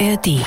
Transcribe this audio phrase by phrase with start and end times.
[0.00, 0.42] ARD.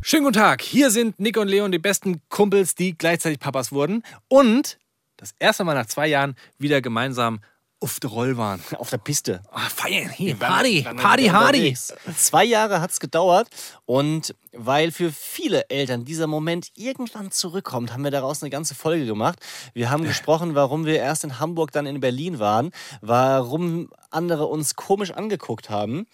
[0.00, 4.02] Schönen guten Tag, hier sind Nick und Leon, die besten Kumpels, die gleichzeitig Papas wurden
[4.28, 4.78] und
[5.18, 7.40] das erste Mal nach zwei Jahren wieder gemeinsam
[7.78, 8.62] auf der Roll waren.
[8.78, 9.42] Auf der Piste.
[9.50, 11.76] Ah, feiern, hier, Party, Party, Hardy.
[12.16, 13.48] Zwei Jahre hat es gedauert
[13.84, 19.04] und weil für viele Eltern dieser Moment irgendwann zurückkommt, haben wir daraus eine ganze Folge
[19.04, 19.40] gemacht.
[19.74, 22.70] Wir haben gesprochen, warum wir erst in Hamburg, dann in Berlin waren,
[23.02, 26.06] warum andere uns komisch angeguckt haben.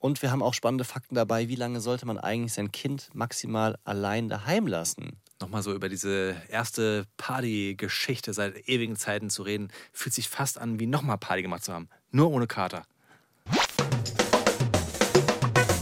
[0.00, 3.76] Und wir haben auch spannende Fakten dabei, wie lange sollte man eigentlich sein Kind maximal
[3.84, 5.20] allein daheim lassen.
[5.40, 10.80] Nochmal so über diese erste Party-Geschichte seit ewigen Zeiten zu reden, fühlt sich fast an,
[10.80, 11.88] wie nochmal Party gemacht zu haben.
[12.12, 12.82] Nur ohne Kater.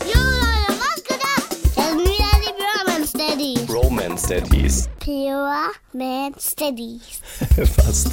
[0.04, 1.48] Jo Leute, was geht ab?
[1.48, 3.70] Das sind wieder die Pure Man Steadies.
[3.70, 4.88] Romance Daddies.
[4.98, 7.20] Pure Man Steadies.
[7.76, 8.08] Fast.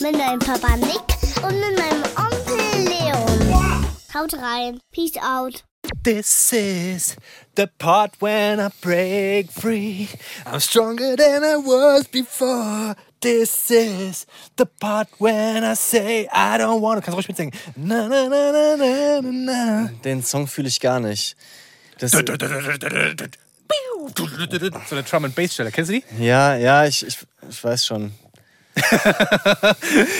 [0.00, 1.02] Mit meinem Papa Nick
[1.42, 3.97] und mit meinem Onkel Leon.
[4.14, 4.80] Haut rein.
[4.92, 5.62] Peace out.
[6.02, 7.16] This is
[7.54, 10.08] the part when I break free.
[10.46, 12.94] I'm stronger than I was before.
[13.20, 17.10] This is the part when I say I don't want to.
[17.10, 17.54] Kannst du ruhig mitsingen.
[17.76, 19.88] Na, na, na, na, na, na, na.
[20.04, 21.36] Den Song fühle ich gar nicht.
[21.98, 22.38] Das, So eine
[25.04, 25.70] Drum and Bass Stelle.
[25.70, 26.04] Kennst du die?
[26.18, 28.12] ja, ja, ich, ich, ich weiß schon.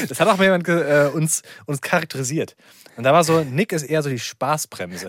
[0.09, 2.56] Das hat auch mal jemand äh, uns, uns charakterisiert.
[2.98, 5.06] Und da war so, Nick ist eher so die Spaßbremse.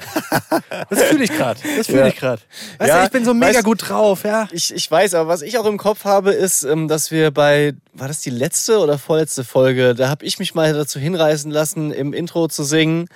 [0.91, 1.59] Das fühle ich gerade.
[1.75, 2.07] Das fühle Ja.
[2.07, 2.41] ich gerade.
[2.77, 4.47] Weißt Ja, du, ich bin so mega weißt- gut drauf, ja.
[4.51, 7.73] Ich, ich weiß, aber was ich auch im Kopf habe, ist, ähm, dass wir bei,
[7.93, 11.91] war das die letzte oder vorletzte Folge, da habe ich mich mal dazu hinreißen lassen,
[11.91, 13.07] im Intro zu singen.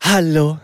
[0.00, 0.60] Hallo,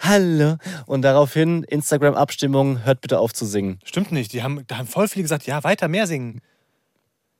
[0.00, 0.56] hallo.
[0.86, 3.80] Und daraufhin Instagram-Abstimmung, hört bitte auf zu singen.
[3.84, 4.32] Stimmt nicht.
[4.32, 6.40] Die haben, da haben voll viele gesagt, ja, weiter, mehr singen.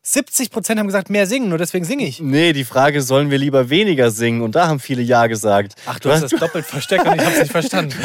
[0.09, 2.21] 70 Prozent haben gesagt, mehr singen, nur deswegen singe ich.
[2.21, 4.41] Nee, die Frage, sollen wir lieber weniger singen?
[4.43, 5.75] Und da haben viele Ja gesagt.
[5.85, 7.97] Ach, du hast das doppelt versteckt und ich hab's nicht verstanden.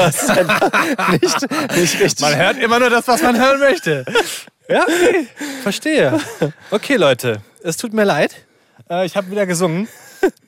[1.22, 2.20] nicht, nicht richtig.
[2.22, 4.04] Man hört immer nur das, was man hören möchte.
[4.68, 5.28] Ja, okay.
[5.62, 6.20] Verstehe.
[6.72, 8.34] Okay, Leute, es tut mir leid.
[8.90, 9.88] Äh, Ich habe wieder gesungen.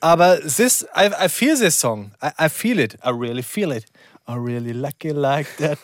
[0.00, 2.10] Aber this, I, I feel this song.
[2.20, 2.94] I, I feel it.
[3.04, 3.84] I really feel it.
[4.26, 5.78] I really like it like that.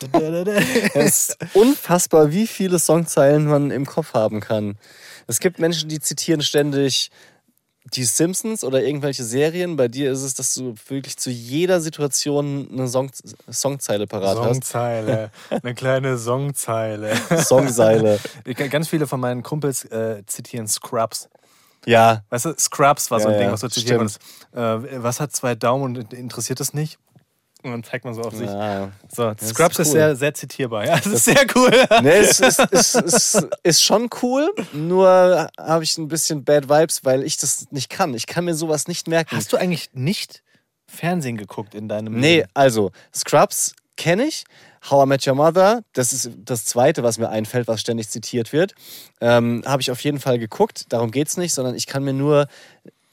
[0.95, 4.75] Es ist unfassbar, wie viele Songzeilen man im Kopf haben kann.
[5.27, 7.11] Es gibt Menschen, die zitieren ständig
[7.93, 9.75] die Simpsons oder irgendwelche Serien.
[9.75, 13.09] Bei dir ist es, dass du wirklich zu jeder Situation eine Song
[13.51, 15.31] Songzeile parat Songzeile.
[15.49, 17.13] Eine kleine Songzeile.
[17.29, 17.47] hast.
[17.47, 18.19] Songseile.
[18.45, 21.27] Ich- Ganz viele von meinen Kumpels äh, zitieren Scrubs.
[21.87, 24.19] Ja, Weißt du, Scrubs war so ein Ja, Ding, was du zitieren konntest.
[24.53, 26.99] Äh, was hat zwei Daumen und interessiert es nicht?
[27.63, 28.47] Und dann zeigt man so auf sich.
[28.47, 28.91] ja.
[29.13, 29.93] So, ist Scrubs ist, cool.
[29.93, 30.85] sehr, sehr zitierbar.
[30.85, 31.71] Ja, das, ist sehr cool.
[32.01, 37.03] Nee, es ist, ist, ist, ist schon cool, nur habe ich ein bisschen Bad Vibes,
[37.05, 38.13] weil ich das nicht kann.
[38.13, 39.35] Ich kann mir sowas nicht merken.
[39.35, 40.41] Hast du eigentlich nicht
[40.87, 42.49] Fernsehen geguckt in deinem Nee, Leben?
[42.53, 44.45] also Scrubs kenne ich.
[44.89, 48.51] How I Met Your Mother, das ist das zweite, was mir einfällt, was ständig zitiert
[48.51, 48.73] wird.
[49.21, 50.85] Ähm, Habe ich auf jeden Fall geguckt.
[50.89, 52.47] Darum geht es nicht, sondern ich kann mir nur.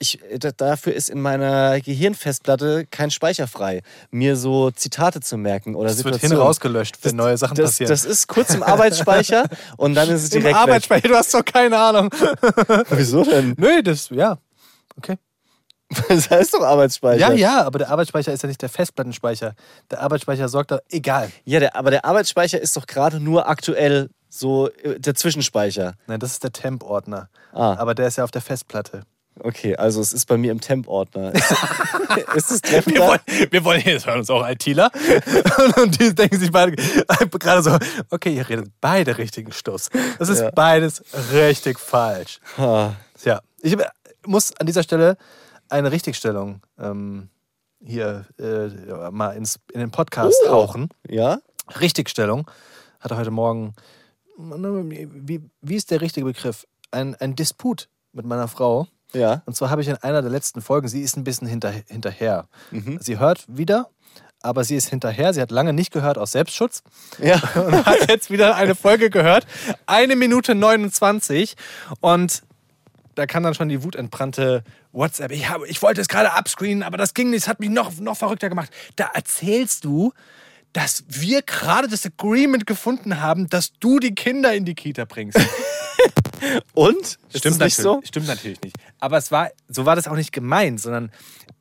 [0.00, 3.82] Ich, da- dafür ist in meiner Gehirnfestplatte kein Speicher frei,
[4.12, 6.46] mir so Zitate zu merken oder Das wird hin Situationen.
[6.46, 7.90] rausgelöscht, wenn neue Sachen das, passieren.
[7.90, 10.62] Das ist kurz im Arbeitsspeicher und dann ist es Im direkt weg.
[10.62, 12.10] Arbeitsspeicher, du hast doch keine Ahnung.
[12.90, 13.54] Wieso denn?
[13.58, 14.38] Nö, das, ja.
[14.96, 15.16] Okay.
[16.08, 17.18] Das heißt doch Arbeitsspeicher.
[17.18, 19.54] Ja, ja, aber der Arbeitsspeicher ist ja nicht der Festplattenspeicher.
[19.90, 21.30] Der Arbeitsspeicher sorgt da, egal.
[21.44, 25.94] Ja, der, aber der Arbeitsspeicher ist doch gerade nur aktuell so äh, der Zwischenspeicher.
[26.06, 27.30] Nein, das ist der Temp-Ordner.
[27.52, 27.74] Ah.
[27.78, 29.02] Aber der ist ja auf der Festplatte.
[29.42, 31.32] Okay, also es ist bei mir im Temp-Ordner.
[31.34, 31.50] Ist,
[32.34, 34.90] ist das Treffen Wir wollen, wir wollen jetzt hören uns auch ITler.
[35.76, 37.76] Und die denken sich beide gerade so,
[38.10, 39.90] okay, ihr redet beide richtigen Stuss.
[40.18, 40.50] Das ist Ja.
[40.50, 42.40] beides richtig falsch.
[42.56, 43.76] Ah, Tja, ich
[44.26, 45.16] muss an dieser Stelle
[45.68, 47.28] eine Richtigstellung ähm,
[47.84, 50.50] hier äh, mal ins, in den Podcast Oh.
[50.52, 50.88] hauchen.
[51.08, 51.38] Ja?
[51.80, 52.50] Richtigstellung
[53.00, 53.74] hatte heute Morgen,
[54.36, 56.66] wie, wie ist der richtige Begriff?
[56.90, 58.88] Ein, ein Disput mit meiner Frau.
[59.12, 59.42] Ja.
[59.46, 62.46] Und zwar habe ich in einer der letzten Folgen, sie ist ein bisschen hinter, hinterher.
[62.70, 62.98] Mhm.
[63.00, 63.88] Sie hört wieder,
[64.42, 65.32] aber sie ist hinterher.
[65.32, 66.82] Sie hat lange nicht gehört aus Selbstschutz
[67.18, 67.36] Ja.
[67.54, 69.46] und hat jetzt wieder eine Folge gehört.
[69.86, 71.56] Eine Minute 29.
[72.00, 72.42] Und
[73.14, 74.62] da kann dann schon die wutentbrannte
[74.92, 75.32] WhatsApp.
[75.32, 77.42] Ich, habe, ich wollte es gerade abscreenen, aber das ging nicht.
[77.42, 78.70] Es hat mich noch, noch verrückter gemacht.
[78.96, 80.12] Da erzählst du,
[80.72, 85.38] dass wir gerade das Agreement gefunden haben, dass du die Kinder in die Kita bringst.
[86.74, 86.96] Und?
[86.96, 88.00] Ist Stimmt das nicht natürlich, so?
[88.04, 88.76] Stimmt natürlich nicht.
[89.00, 91.10] Aber es war, so war das auch nicht gemeint, sondern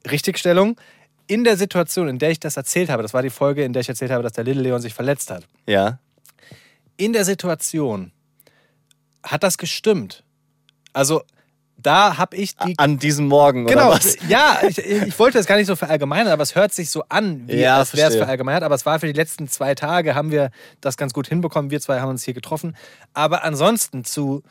[0.10, 0.80] Richtigstellung.
[1.28, 3.81] In der Situation, in der ich das erzählt habe, das war die Folge, in der
[3.81, 5.44] ich erzählt habe, dass der Little Leon sich verletzt hat.
[5.66, 6.00] Ja.
[6.95, 8.12] In der Situation
[9.24, 10.24] hat das gestimmt.
[10.94, 11.24] Also
[11.77, 14.18] da habe ich die An diesem Morgen, Genau, oder was?
[14.27, 17.47] ja, ich, ich wollte das gar nicht so verallgemeinern, aber es hört sich so an,
[17.47, 18.63] wie Ja, als wäre es verallgemeinert.
[18.63, 20.50] Aber es war für die letzten zwei Tage, haben wir
[20.81, 21.71] das ganz gut hinbekommen.
[21.71, 22.75] Wir zwei haben uns hier getroffen.
[23.13, 24.44] Aber ansonsten zu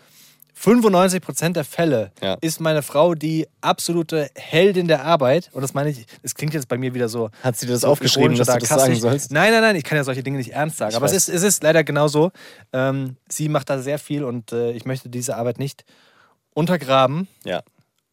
[0.55, 2.38] 95 Prozent der Fälle Ja.
[2.40, 5.50] ist meine Frau die absolute Heldin der Arbeit.
[5.52, 7.28] Und das meine ich, es klingt jetzt bei mir wieder so.
[7.43, 9.32] Hat sie dir das so aufgeschrieben, dass du oder das sagen sollst?
[9.32, 10.90] Nein, nein, nein, ich kann ja solche Dinge nicht ernst sagen.
[10.93, 12.31] Ich aber es ist, es ist leider genau so.
[12.73, 15.84] Ähm, sie macht da sehr viel und äh, ich möchte diese Arbeit nicht
[16.56, 17.29] untergraben.
[17.44, 17.62] Ja.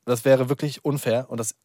[0.06, 1.56] Das wäre wirklich unfair und das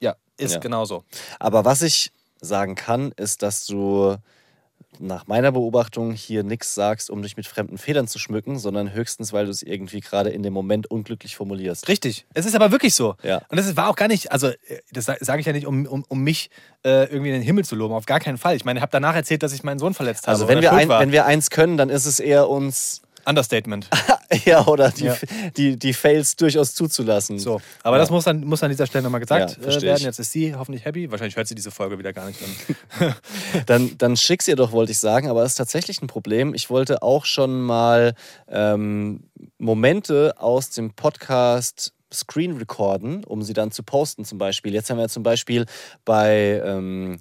[0.00, 0.60] ja, ist Ja.
[0.60, 1.04] genauso.
[1.40, 4.16] Aber was ich sagen kann, ist, dass du
[4.98, 9.32] nach meiner Beobachtung hier nichts sagst, um dich mit fremden Federn zu schmücken, sondern höchstens,
[9.32, 11.88] weil du es irgendwie gerade in dem Moment unglücklich formulierst.
[11.88, 12.26] Richtig.
[12.34, 13.14] Es ist aber wirklich so.
[13.22, 13.42] Ja.
[13.48, 14.56] Und das war auch gar nicht, also äh,
[14.92, 16.50] das sage ich ja nicht, um, um, um mich
[16.84, 18.56] äh, irgendwie in den Himmel zu loben, auf gar keinen Fall.
[18.56, 20.32] Ich meine, ich habe danach erzählt, dass ich meinen Sohn verletzt habe.
[20.32, 23.88] Also wenn wir, ein, wenn wir eins können, dann ist es eher uns Understatement.
[24.44, 25.16] ja oder die, Ja.
[25.56, 27.38] die, die Fails durchaus zuzulassen.
[27.38, 27.60] So.
[27.82, 28.00] Aber Ja.
[28.00, 30.02] das muss, dann, muss an dieser Stelle nochmal gesagt Ja, äh, werden.
[30.04, 31.10] Jetzt ist sie hoffentlich happy.
[31.10, 32.40] Wahrscheinlich hört sie diese Folge wieder gar nicht.
[32.98, 33.14] Dann.
[33.66, 36.54] Dann, dann schick's ihr doch, wollte ich sagen, aber es ist tatsächlich ein Problem.
[36.54, 38.14] Ich wollte auch schon mal
[38.48, 39.24] ähm,
[39.58, 44.72] Momente aus dem Podcast Screen recorden, um sie dann zu posten zum Beispiel.
[44.72, 45.66] Jetzt haben wir zum Beispiel
[46.04, 47.18] bei ähm,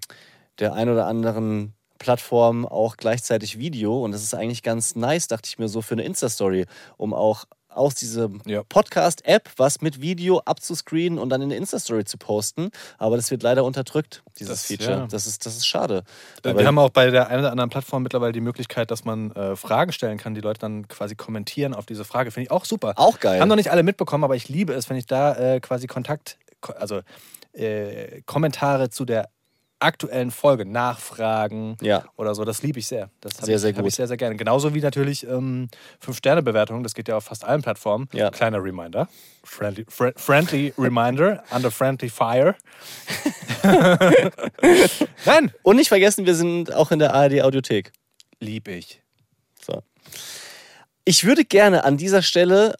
[0.60, 1.74] der ein oder anderen
[2.06, 5.96] Plattform auch gleichzeitig Video und das ist eigentlich ganz nice, dachte ich mir so, für
[5.96, 6.66] eine Insta-Story,
[6.98, 8.62] um auch aus dieser Ja.
[8.64, 12.70] Podcast-App was mit Video abzuscreenen und dann in eine Insta-Story zu posten.
[13.00, 14.98] Aber das wird leider unterdrückt, dieses Das- Feature.
[15.00, 15.08] ja.
[15.08, 16.04] Das, ist, das ist schade.
[16.44, 19.32] Wir Aber- haben auch bei der einen oder anderen Plattform mittlerweile die Möglichkeit, dass man
[19.32, 22.30] äh, Fragen stellen kann, die Leute dann quasi kommentieren auf diese Frage.
[22.30, 22.94] Finde ich auch super.
[22.98, 23.42] Auch geil.
[23.42, 26.38] Haben noch nicht alle mitbekommen, aber ich liebe es, wenn ich da äh, quasi Kontakt,
[26.62, 27.02] ko- also
[27.54, 29.30] äh, Kommentare zu der
[29.80, 32.06] aktuellen Folge, Nachfragen Ja.
[32.16, 33.10] oder so, das liebe ich sehr.
[33.22, 33.86] Das Sehr, ich, sehr gut.
[33.86, 34.36] Ich sehr, sehr gerne.
[34.36, 35.68] Genauso wie natürlich ähm,
[36.06, 38.08] 5-Sterne-Bewertungen, das geht ja auf fast allen Plattformen.
[38.14, 38.30] Ja.
[38.32, 39.08] Kleiner Reminder.
[39.44, 42.56] Friendly, fri friendly Reminder under friendly fire.
[45.26, 45.52] Nein!
[45.64, 47.92] Und nicht vergessen, wir sind auch in der ARD Audiothek.
[48.40, 49.02] Lieb ich.
[49.62, 49.82] So.
[51.04, 52.76] Ich würde gerne an dieser Stelle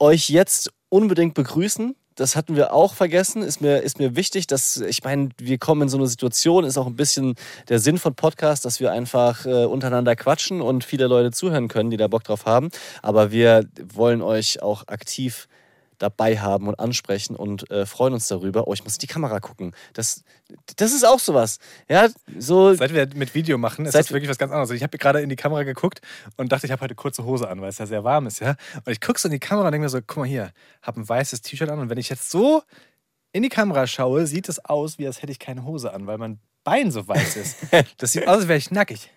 [0.00, 1.94] euch jetzt unbedingt begrüßen.
[2.18, 3.42] Das hatten wir auch vergessen.
[3.42, 6.76] Ist mir, ist mir wichtig, dass, ich meine, wir kommen in so eine Situation, ist
[6.76, 7.36] auch ein bisschen
[7.68, 11.90] der Sinn von Podcast, dass wir einfach äh, untereinander quatschen und viele Leute zuhören können,
[11.90, 12.70] die da Bock drauf haben.
[13.02, 15.46] Aber wir wollen euch auch aktiv
[15.98, 18.68] dabei haben und ansprechen und äh, freuen uns darüber.
[18.68, 19.74] Oh, ich muss in die Kamera gucken.
[19.92, 20.24] Das,
[20.76, 21.58] das ist auch sowas.
[21.88, 22.08] Ja,
[22.38, 22.74] so.
[22.74, 24.70] Seit wir mit Video machen, ist das wirklich was ganz anderes.
[24.70, 26.00] Ich habe gerade in die Kamera geguckt
[26.36, 28.56] und dachte, ich habe heute kurze Hose an, weil es ja sehr warm ist, ja.
[28.84, 30.52] Und ich gucke so in die Kamera und denke mir so, guck mal hier,
[30.82, 32.62] habe ein weißes T-Shirt an und wenn ich jetzt so
[33.32, 36.18] in die Kamera schaue, sieht es aus, wie als hätte ich keine Hose an, weil
[36.18, 37.56] mein Bein so weiß ist.
[37.98, 39.10] Das sieht aus, als wäre ich nackig.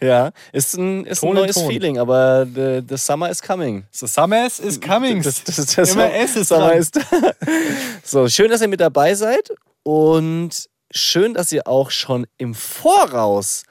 [0.00, 1.68] Ja, ist ein, ist Ton ein in neues Ton.
[1.68, 3.84] Feeling, aber the, the summer is coming.
[3.90, 5.22] So Summers is coming.
[5.22, 6.78] Das, das, das, das Immer S ist Summer dran.
[6.78, 6.98] ist
[8.04, 9.50] So, schön, dass ihr mit dabei seid
[9.82, 13.64] und schön, dass ihr auch schon im Voraus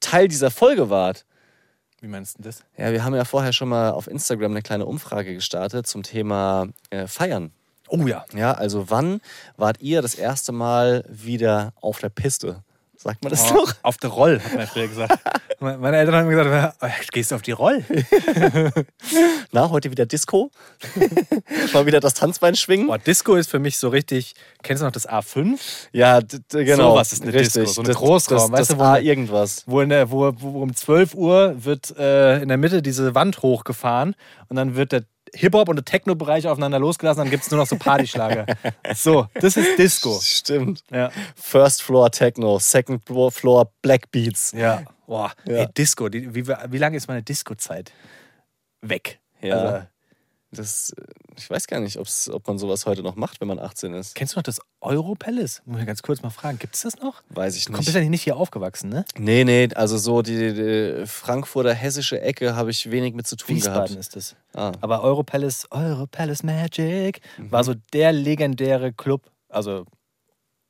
[0.00, 1.24] Teil dieser Folge wart.
[2.00, 2.64] Wie meinst du das?
[2.76, 6.68] Ja, wir haben ja vorher schon mal auf Instagram eine kleine Umfrage gestartet zum Thema
[6.90, 7.52] äh, Feiern.
[7.88, 8.24] Oh ja.
[8.34, 9.20] Ja, also wann
[9.56, 12.62] wart ihr das erste Mal wieder auf der Piste?
[12.96, 13.74] Sagt man das Oh, noch?
[13.82, 15.18] Auf der Roll, hat mein früher gesagt.
[15.60, 17.84] Me- Meine Eltern haben gesagt, "Oh, gehst du auf die Roll?
[19.52, 20.50] Na, heute wieder Disco?
[21.74, 22.86] Mal wieder das Tanzbein schwingen?
[22.86, 25.58] Boah, Disco ist für mich so richtig, kennst du noch das A5?
[25.92, 26.92] Ja, genau.
[26.92, 29.04] Sowas ist eine Disco, so eine das, Großraum, Das, weißt das du, wo A man-
[29.04, 29.64] irgendwas.
[29.66, 33.42] wo, in der, wo, wo um 12 Uhr wird äh, in der Mitte diese Wand
[33.42, 34.14] hochgefahren
[34.48, 37.66] und dann wird der Hip-Hop und der Techno-Bereich aufeinander losgelassen, dann gibt es nur noch
[37.66, 38.46] so Partyschlager.
[38.94, 40.18] so, das ist Disco.
[40.22, 40.82] Stimmt.
[40.90, 41.10] Ja.
[41.36, 44.52] First Floor Techno, Second Floor Black Beats.
[44.52, 44.82] Ja.
[45.06, 45.56] Boah, Ja.
[45.58, 47.92] Ey, Disco, wie, wie lange ist meine Disco-Zeit
[48.80, 49.20] weg?
[49.40, 49.54] Ja.
[49.56, 49.86] Also,
[50.54, 51.02] Das, äh,
[51.36, 54.14] ich weiß gar nicht, ob's, ob man sowas heute noch macht, wenn man 18 ist.
[54.14, 55.62] kennst du noch das Euro-Palace?
[55.66, 57.22] Muss ich ganz kurz mal fragen, gibt es das noch?
[57.30, 58.02] Weiß ich Du kommst nicht.
[58.02, 59.04] ja nicht hier aufgewachsen, ne?
[59.18, 63.56] Nee, nee, also so die, die Frankfurter hessische Ecke habe ich wenig mit zu tun
[63.56, 64.00] Wiesbaden gehabt.
[64.00, 64.36] ist das.
[64.54, 64.72] Ah.
[64.80, 67.50] Aber Europalace, Europalace Magic Mhm.
[67.52, 69.84] war so der legendäre Club, also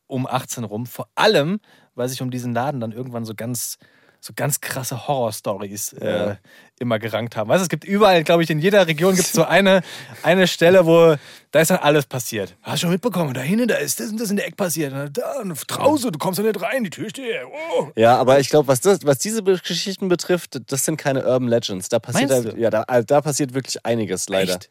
[0.06, 0.86] um 18 rum.
[0.86, 1.60] Vor allem,
[1.94, 3.78] weil sich um diesen Laden dann irgendwann so ganz,
[4.26, 6.30] so ganz krasse Horror-Stories Ja.
[6.30, 6.36] äh,
[6.80, 7.48] immer gerankt haben.
[7.50, 9.82] Weißt du, es gibt überall, glaube ich, in jeder Region gibt es so eine,
[10.22, 11.16] eine Stelle, wo
[11.50, 12.56] da ist dann alles passiert.
[12.62, 14.94] Hast du schon mitbekommen, da hinten, da ist das und das in der Eck passiert.
[15.12, 17.36] Da, draußen, du kommst da nicht rein, die Tür steht.
[17.78, 17.88] Oh.
[17.96, 21.90] Ja, aber ich glaube, was, das- was diese Geschichten betrifft, das sind keine Urban Legends.
[21.90, 24.54] Da passiert, Meinst da, ja, da, also da passiert wirklich einiges, leider.
[24.54, 24.70] Echt?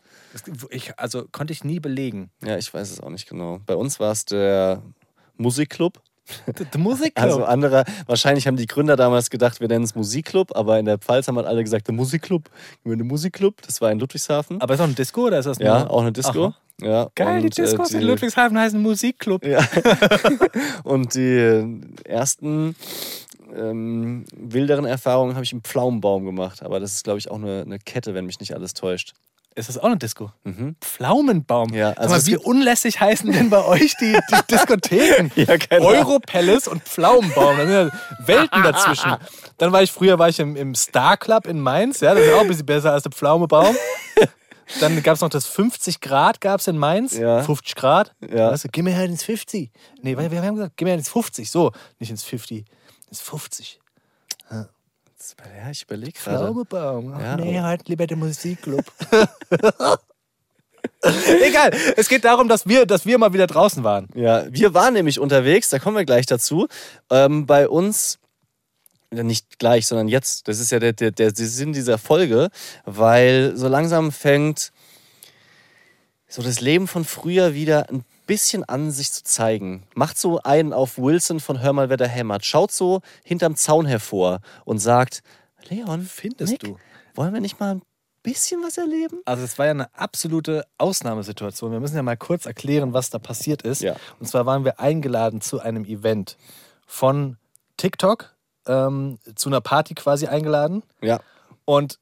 [0.72, 2.32] Ich, also konnte ich nie belegen.
[2.44, 3.60] Ja, ich weiß es auch nicht genau.
[3.68, 4.82] Bei uns war es der
[5.38, 6.02] Musikclub.
[6.74, 7.24] Der Musikclub.
[7.24, 10.98] Also andere, wahrscheinlich haben die Gründer damals gedacht, wir nennen es Musikclub, aber in der
[10.98, 12.50] Pfalz haben halt alle gesagt, der Musikclub.
[12.84, 13.62] Wir den Musikclub.
[13.62, 14.62] Das war in Ludwigshafen.
[14.62, 16.46] aber ist das ein Disco oder ist das ja, auch eine Disco.
[16.46, 16.56] Aha.
[16.82, 19.46] Ja, Geil, die und, äh, Discos in Ludwigshafen heißen Musikclub.
[19.46, 19.60] Ja.
[20.84, 22.75] und die ersten
[23.56, 26.63] ähm, wilderen Erfahrungen habe ich im Pflaumenbaum gemacht.
[26.63, 29.13] Aber das ist, glaube ich, auch eine, eine Kette, wenn mich nicht alles täuscht.
[29.56, 30.32] Ist das auch eine Disco?
[30.44, 30.76] Mhm.
[30.82, 31.74] Pflaumenbaum.
[31.74, 35.32] Ja, also mal, es wie unlässig heißen denn bei euch die, die Diskotheken?
[35.36, 35.56] Ja.
[35.80, 37.58] Europalace und Pflaumenbaum.
[37.58, 37.90] Da sind ja
[38.26, 39.16] Welten dazwischen.
[39.58, 42.00] Dann war ich früher war ich im, im Star Club in Mainz.
[42.00, 43.76] Ja, das ist auch ein bisschen besser als der Pflaumenbaum.
[44.80, 47.16] Dann gab es noch das 50 Grad gab's in Mainz.
[47.16, 47.44] Ja.
[47.44, 48.16] 50 Grad.
[48.22, 48.52] Ja.
[48.52, 49.72] Weißt du, geh mir halt ins 50.
[50.02, 51.52] Nee, wir wir haben gesagt, geh mir halt ins 50.
[51.52, 52.66] So, nicht ins 50.
[53.10, 53.80] Ins 50.
[55.58, 56.38] Ja, ich überlege gerade.
[56.39, 57.13] Pflaumenbaum.
[57.15, 58.84] Ach, Ja, nee, aber- halt lieber den Musikclub.
[61.42, 64.08] Egal, es geht darum, dass wir, dass wir mal wieder draußen waren.
[64.15, 66.68] Ja, wir waren nämlich unterwegs, da kommen wir gleich dazu.
[67.10, 68.20] Ähm, bei uns,
[69.13, 72.50] ja, nicht gleich, sondern jetzt, das ist ja der, der, der Sinn dieser Folge,
[72.86, 74.72] weil so langsam fängt
[76.27, 79.88] so das Leben von früher wieder ein bisschen an sich zu zeigen.
[79.96, 82.46] Macht so einen auf Wilson von Hör mal, wer da hämmert.
[82.46, 85.24] Schaut so hinterm Zaun hervor und sagt,
[85.70, 86.77] Leon, Findest Nick, du?
[87.15, 87.82] wollen wir nicht mal ein
[88.24, 89.22] bisschen was erleben?
[89.25, 91.72] Also es war ja eine absolute Ausnahmesituation.
[91.72, 93.82] Wir müssen ja mal kurz erklären, was da passiert ist.
[93.82, 93.96] Ja.
[94.20, 96.38] Und zwar waren wir eingeladen zu einem Event
[96.88, 97.38] von
[97.77, 98.36] TikTok,
[98.68, 100.84] ähm, zu einer Party quasi eingeladen.
[101.01, 101.20] Ja.
[101.65, 102.00] Und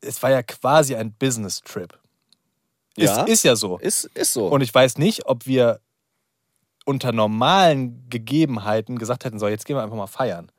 [0.00, 1.98] es war ja quasi ein Business-Trip.
[2.96, 3.22] Ja.
[3.22, 3.78] Ist, ist ja so.
[3.78, 4.46] Ist, ist so.
[4.48, 5.80] Und ich weiß nicht, ob wir
[6.84, 10.50] unter normalen Gegebenheiten gesagt hätten, so, jetzt gehen wir einfach mal feiern.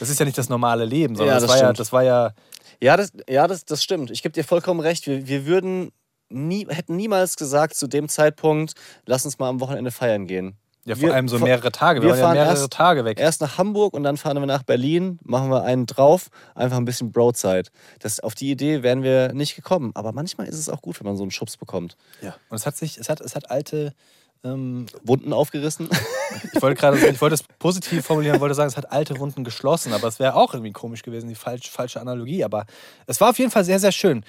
[0.00, 2.02] Das ist ja nicht das normale Leben, sondern Ja, das, das war ja, das war
[2.02, 2.34] ja,
[2.80, 4.10] Ja, das, ja das, das stimmt.
[4.10, 5.06] Ich gebe dir vollkommen recht.
[5.06, 5.92] Wir, wir würden
[6.28, 10.56] nie, hätten niemals gesagt zu dem Zeitpunkt, lass uns mal am Wochenende feiern gehen.
[10.86, 12.00] Ja vor Wir- allem so mehrere Tage.
[12.00, 13.20] Wir, wir waren ja fahren mehrere erst- Tage weg.
[13.20, 16.84] Erst nach Hamburg und dann fahren wir nach Berlin, machen wir einen drauf, einfach ein
[16.86, 17.64] bisschen Broadside.
[18.00, 19.90] Das, auf die Idee wären wir nicht gekommen.
[19.94, 21.96] Aber manchmal ist es auch gut, wenn man so einen Schubs bekommt.
[22.22, 22.34] Ja.
[22.48, 23.92] Und es hat sich, es hat, es hat alte,
[24.44, 25.88] ähm, Wunden aufgerissen.
[26.54, 29.92] ich wollte gerade, ich wollte es positiv formulieren, wollte sagen, es hat alte Wunden geschlossen,
[29.92, 32.44] aber es wäre auch irgendwie komisch gewesen, die falsch, falsche Analogie.
[32.44, 32.66] Aber
[33.06, 34.24] es war auf jeden Fall sehr, sehr schön.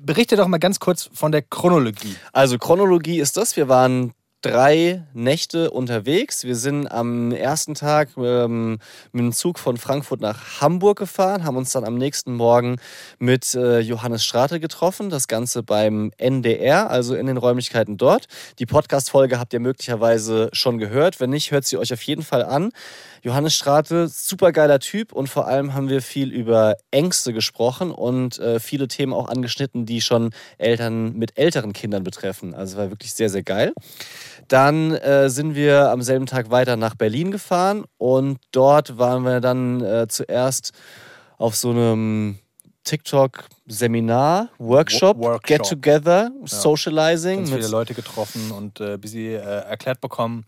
[0.00, 2.14] Berichte doch mal ganz kurz von der Chronologie.
[2.32, 3.56] Also Chronologie ist das.
[3.56, 4.12] Wir waren
[4.42, 6.44] drei Nächte unterwegs.
[6.44, 8.78] Wir sind am ersten Tag ähm,
[9.12, 12.76] mit dem Zug von Frankfurt nach Hamburg gefahren, haben uns dann am nächsten Morgen
[13.18, 15.10] mit äh, Johannes Strate getroffen.
[15.10, 18.26] Das Ganze beim NDR, also in den Räumlichkeiten dort.
[18.58, 21.20] Die Podcast-Folge habt ihr möglicherweise schon gehört.
[21.20, 22.72] Wenn nicht, hört sie euch auf jeden Fall an.
[23.24, 28.58] Johannes Strate, supergeiler Typ und vor allem haben wir viel über Ängste gesprochen und äh,
[28.58, 32.52] viele Themen auch angeschnitten, die schon Eltern mit älteren Kindern betreffen.
[32.52, 33.72] Also war wirklich sehr, sehr geil.
[34.48, 39.40] Dann äh, sind wir am selben Tag weiter nach Berlin gefahren und dort waren wir
[39.40, 40.72] dann äh, zuerst
[41.38, 42.38] auf so einem
[42.84, 45.46] TikTok-Seminar, Workshop, Wo- Workshop.
[45.46, 47.38] Get Together, Socializing.
[47.44, 50.44] Ganz viele Leute getroffen und äh, bis sie äh, erklärt bekommen,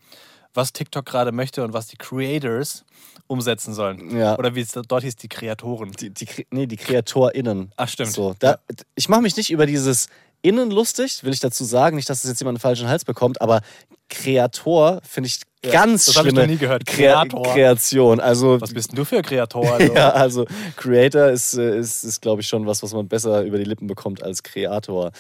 [0.55, 2.85] was TikTok gerade möchte und was die Creators
[3.27, 4.17] umsetzen sollen.
[4.17, 4.39] Ja.
[4.39, 5.93] Oder wie es dort hieß, die Kreatoren.
[5.93, 7.73] die, die, nee, die KreatorInnen.
[7.77, 8.13] Ach, stimmt.
[8.13, 8.59] So, da,
[8.95, 10.09] Ich mache mich nicht über dieses
[10.43, 11.97] Innen lustig, will ich dazu sagen.
[11.97, 13.63] Nicht, dass das jetzt jemand einen falschen Hals bekommt, aber
[14.09, 16.87] Kreator finde ich Ja, ganz das hab ich schlimme noch nie gehört.
[16.87, 17.43] Krea Kreator.
[17.55, 18.21] Kreation.
[18.21, 19.73] Also, Was bist denn du für Kreator?
[19.75, 19.93] Also?
[19.95, 20.45] ja, also
[20.77, 23.87] Creator ist, äh, ist, ist glaube ich, schon was, was man besser über die Lippen
[23.87, 25.11] bekommt als Kreator.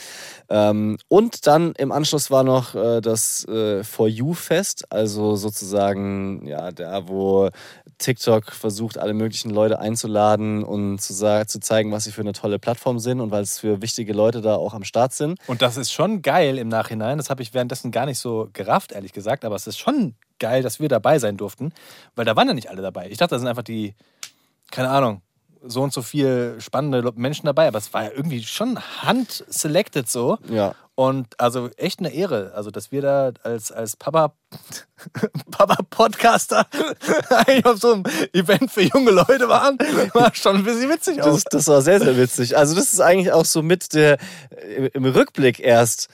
[0.49, 6.71] Ähm, und dann im Anschluss war noch äh, das äh, For You-Fest, also sozusagen, ja,
[6.71, 7.49] da, wo
[7.99, 12.33] TikTok versucht, alle möglichen Leute einzuladen und zu, sa- zu zeigen, was sie für eine
[12.33, 15.39] tolle Plattform sind und weil es für wichtige Leute da auch am Start sind.
[15.47, 17.19] Und das ist schon geil im Nachhinein.
[17.19, 19.45] Das habe ich währenddessen gar nicht so gerafft, ehrlich gesagt.
[19.45, 21.73] Aber es ist schon geil, dass wir dabei sein durften.
[22.17, 23.09] Weil da waren ja nicht alle dabei.
[23.09, 23.95] Ich dachte, da sind einfach die,
[24.71, 25.23] keine Ahnung,
[25.67, 27.67] so und so viel spannende Menschen dabei.
[27.67, 30.37] Aber es war ja irgendwie schon hand-selected so.
[30.51, 30.75] Ja.
[30.97, 34.33] Und also echt eine Ehre, also dass wir da als, als Papa,
[35.51, 36.67] Papa-Podcaster
[37.31, 39.77] eigentlich auf so einem Event für junge Leute waren,
[40.13, 41.33] war schon ein bisschen witzig auch.
[41.33, 42.57] Das, das war sehr, sehr witzig.
[42.57, 44.19] Also, das ist eigentlich auch so mit der,
[44.93, 46.09] im Rückblick erst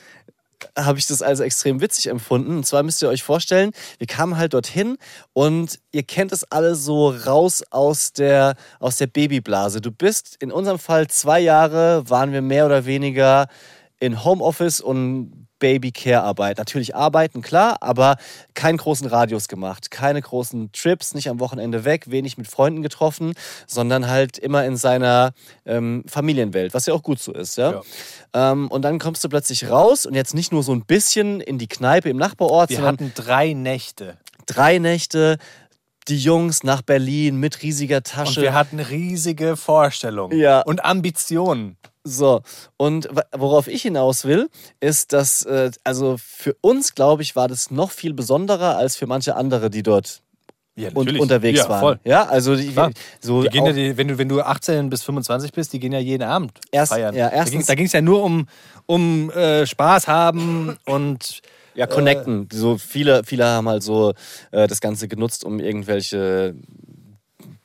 [0.79, 2.59] habe ich das also extrem witzig empfunden.
[2.59, 4.97] Und zwar müsst ihr euch vorstellen, wir kamen halt dorthin
[5.33, 9.81] und ihr kennt es alle so raus aus der, aus der Babyblase.
[9.81, 13.49] Du bist in unserem Fall zwei Jahre, waren wir mehr oder weniger
[13.99, 16.59] in Homeoffice und Babycare-Arbeit.
[16.59, 18.17] Natürlich arbeiten, klar, aber
[18.55, 23.35] keinen großen Radius gemacht, keine großen Trips, nicht am Wochenende weg, wenig mit Freunden getroffen,
[23.69, 25.31] sondern halt immer in seiner
[25.65, 27.57] ähm, Familienwelt, was ja auch gut so ist.
[27.57, 27.83] Ja?
[28.35, 31.59] Ähm, und dann kommst du plötzlich raus und jetzt nicht nur so ein bisschen in
[31.59, 34.17] die Kneipe im Nachbarort, Wir sondern hatten drei Nächte.
[34.47, 35.39] drei Nächte,
[36.09, 38.41] die Jungs nach Berlin mit riesiger Und Tasche.
[38.43, 40.63] wir hatten riesige Vorstellungen Ja.
[40.63, 41.77] und Ambitionen.
[42.05, 42.41] So,
[42.79, 44.49] und worauf ich hinaus will,
[44.81, 49.07] ist, dass, äh, also für uns, glaube ich, war das noch viel besonderer als für
[49.07, 50.23] manche andere, die dort
[50.77, 51.81] Ja, un unterwegs ja, waren.
[51.81, 52.01] Voll.
[52.05, 52.75] Ja, also die,
[53.21, 55.93] so Die gehen ja, die, wenn, du, wenn du 18 bis 25 bist, die gehen
[55.93, 57.15] ja jeden Abend Erst- feiern.
[57.15, 58.47] ja, da ging erstens- es ja nur um,
[58.87, 61.43] um äh, Spaß haben und
[61.75, 62.49] ja, connecten.
[62.51, 64.15] So viele, viele haben halt so
[64.53, 66.55] äh, das Ganze genutzt, um irgendwelche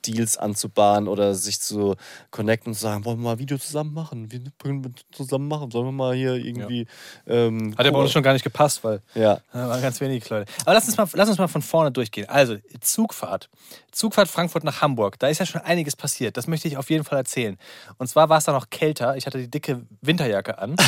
[0.08, 1.96] Deals anzubahnen oder sich zu
[2.32, 4.32] connecten und zu sagen, wollen wir mal ein Video zusammen machen?
[4.32, 5.72] Wir können wir zusammen machen.
[5.72, 6.88] Sollen wir mal hier irgendwie.
[7.28, 9.40] Ähm, hat ja bei uns schon gar nicht gepasst, weil Ja.
[9.54, 10.52] da waren ganz wenige Leute.
[10.62, 12.30] Aber lass uns, mal, lass uns mal von vorne durchgehen.
[12.30, 13.50] Also, Zugfahrt.
[13.92, 15.18] Zugfahrt Frankfurt nach Hamburg.
[15.20, 16.38] Da ist ja schon einiges passiert.
[16.38, 17.58] Das möchte ich auf jeden Fall erzählen.
[17.98, 19.16] Und zwar war es da noch kälter.
[19.18, 20.76] Ich hatte die dicke Winterjacke an.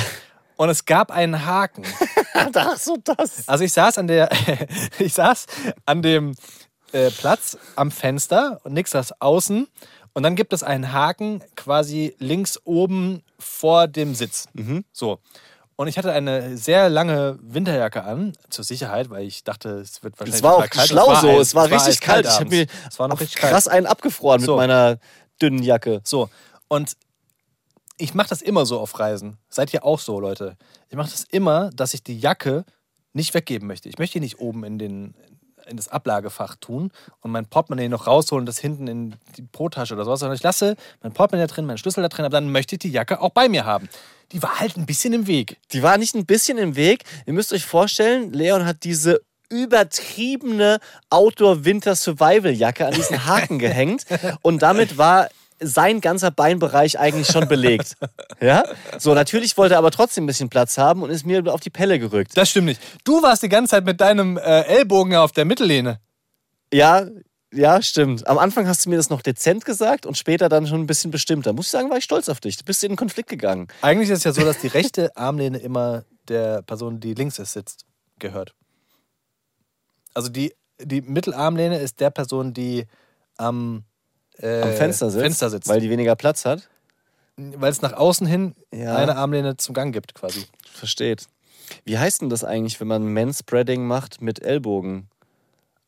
[0.57, 1.83] Und es gab einen Haken.
[2.55, 3.47] Ach so, das.
[3.47, 4.29] Also ich saß an der,
[4.99, 5.45] ich saß
[5.85, 6.33] an dem
[6.91, 9.67] äh, Platz am Fenster und nix saß außen.
[10.13, 14.47] Und dann gibt es einen Haken quasi links oben vor dem Sitz.
[14.91, 15.19] So.
[15.75, 20.13] Und ich hatte eine sehr lange Winterjacke an, zur Sicherheit, weil ich dachte, es wird
[20.19, 20.87] wahrscheinlich Es war auch kalt.
[20.89, 22.33] schlau Es so, eis- es war richtig eiskalt kalt.
[22.33, 23.53] Ich habe mir es war noch richtig kalt.
[23.53, 24.53] krass einen abgefroren So.
[24.53, 24.97] mit meiner
[25.39, 26.01] dünnen Jacke.
[26.03, 26.29] So,
[26.67, 26.97] und
[27.99, 29.37] ich mache das immer so auf Reisen.
[29.49, 30.57] Seid ihr auch so, Leute?
[30.89, 32.65] Ich mache das immer, dass ich die Jacke
[33.13, 33.87] nicht weggeben möchte.
[33.87, 35.13] Ich möchte die nicht oben in, den,
[35.69, 40.05] in das Ablagefach tun und mein Portemonnaie noch rausholen, das hinten in die Brotasche oder
[40.05, 42.75] sowas, sondern ich lasse mein Portemonnaie da drin, meinen Schlüssel da drin, aber dann möchte
[42.75, 43.89] ich die Jacke auch bei mir haben.
[44.31, 45.57] Die war halt ein bisschen im Weg.
[45.71, 47.03] Die war nicht ein bisschen im Weg.
[47.25, 54.05] Ihr müsst euch vorstellen, Leon hat diese übertriebene Outdoor-Winter-Survival-Jacke an diesen Haken gehängt
[54.41, 57.95] und damit war sein ganzer Beinbereich eigentlich schon belegt.
[58.39, 58.63] Ja?
[58.99, 61.71] So, natürlich wollte er aber trotzdem ein bisschen Platz haben und ist mir auf die
[61.71, 62.37] Pelle gerückt.
[62.37, 62.79] Das stimmt nicht.
[63.03, 65.99] Du warst die ganze Zeit mit deinem äh, Ellbogen auf der Mittellehne.
[66.71, 67.07] Ja,
[67.51, 68.27] ja, stimmt.
[68.27, 71.09] Am Anfang hast du mir das noch dezent gesagt und später dann schon ein bisschen
[71.09, 71.53] bestimmter.
[71.53, 72.57] Muss ich sagen, war ich stolz auf dich.
[72.57, 73.67] Du bist in den Konflikt gegangen.
[73.81, 77.53] Eigentlich ist es ja so, dass die rechte Armlehne immer der Person, die links ist,
[77.53, 77.85] sitzt,
[78.19, 78.53] gehört.
[80.13, 82.85] Also die, die Mittelarmlehne ist der Person, die
[83.37, 83.85] am,
[84.41, 85.67] äh, Am Fenster sitzt, Fenster sitzt.
[85.67, 86.67] weil die weniger Platz hat.
[87.37, 88.95] Weil es nach außen hin Ja.
[88.95, 90.45] eine Armlehne zum Gang gibt, quasi.
[90.71, 91.27] Versteht.
[91.85, 95.09] Wie heißt denn das eigentlich, wenn man Manspreading macht mit Ellbogen?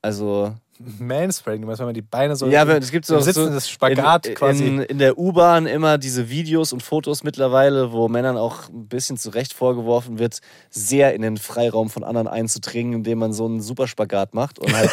[0.01, 3.47] Also, Manspreading, du meinst, wenn man die Beine so ja, aber es gibt so, Sitzen,
[3.47, 4.65] so das Spagat in, quasi.
[4.65, 9.17] In, in der U-Bahn immer diese Videos und Fotos mittlerweile, wo Männern auch ein bisschen
[9.17, 10.39] zu Recht vorgeworfen wird,
[10.69, 14.89] sehr in den Freiraum von anderen einzudringen, indem man so einen Superspagat macht und halt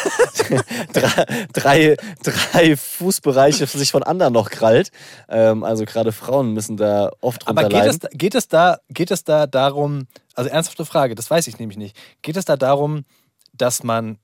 [0.93, 4.91] drei, drei, drei Fußbereiche sich von anderen noch krallt.
[5.29, 8.09] Ähm, also gerade Frauen müssen da oft Aber drunter geht leiden.
[8.11, 11.77] es, geht, es da, geht es da darum, also ernsthafte Frage, das weiß ich nämlich
[11.77, 11.95] nicht.
[12.21, 13.05] Geht es da darum,
[13.53, 14.17] dass man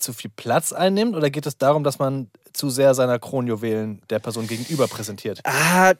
[0.00, 4.18] zu viel Platz einnimmt oder geht es darum, dass man zu sehr seiner Kronjuwelen der
[4.18, 5.40] Person gegenüber präsentiert?
[5.44, 5.94] Ah,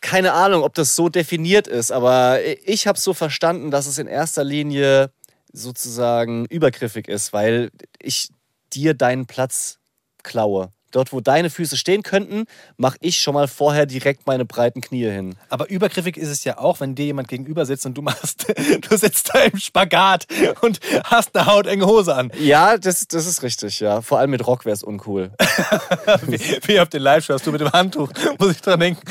[0.00, 4.06] keine Ahnung, ob das so definiert ist, aber ich habe so verstanden, dass es in
[4.06, 5.10] erster Linie
[5.52, 8.30] sozusagen übergriffig ist, weil ich
[8.72, 9.78] dir deinen Platz
[10.22, 10.72] klaue.
[10.90, 12.44] Dort, wo deine Füße stehen könnten,
[12.76, 15.34] mache ich schon mal vorher direkt meine breiten Knie hin.
[15.50, 18.46] Aber übergriffig ist es ja auch, wenn dir jemand gegenüber sitzt und du machst,
[18.88, 20.26] du sitzt da im Spagat
[20.62, 22.32] und hast eine hautenge Hose an.
[22.38, 24.00] Ja, das, das ist richtig, ja.
[24.00, 25.30] Vor allem mit Rock wäre es uncool.
[26.26, 29.02] Wie, wie auf den Live-Shows, du mit dem Handtuch, muss ich dran denken.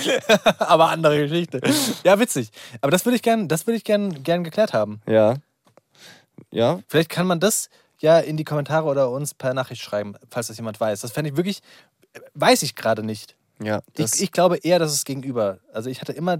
[0.59, 1.61] Aber andere Geschichte.
[2.03, 2.49] Ja, witzig.
[2.81, 5.01] Aber das würde ich gern, das würde ich gern, gern geklärt haben.
[5.07, 5.35] Ja.
[6.51, 10.47] Ja, Vielleicht kann man das ja in die Kommentare oder uns per Nachricht schreiben, falls
[10.47, 11.01] das jemand weiß.
[11.01, 11.61] Das fände ich wirklich,
[12.33, 13.35] weiß ich gerade nicht.
[13.61, 13.81] ja.
[13.95, 15.59] Das, Ich, ich glaube eher, dass es gegenüber.
[15.73, 16.37] Also ich hatte immer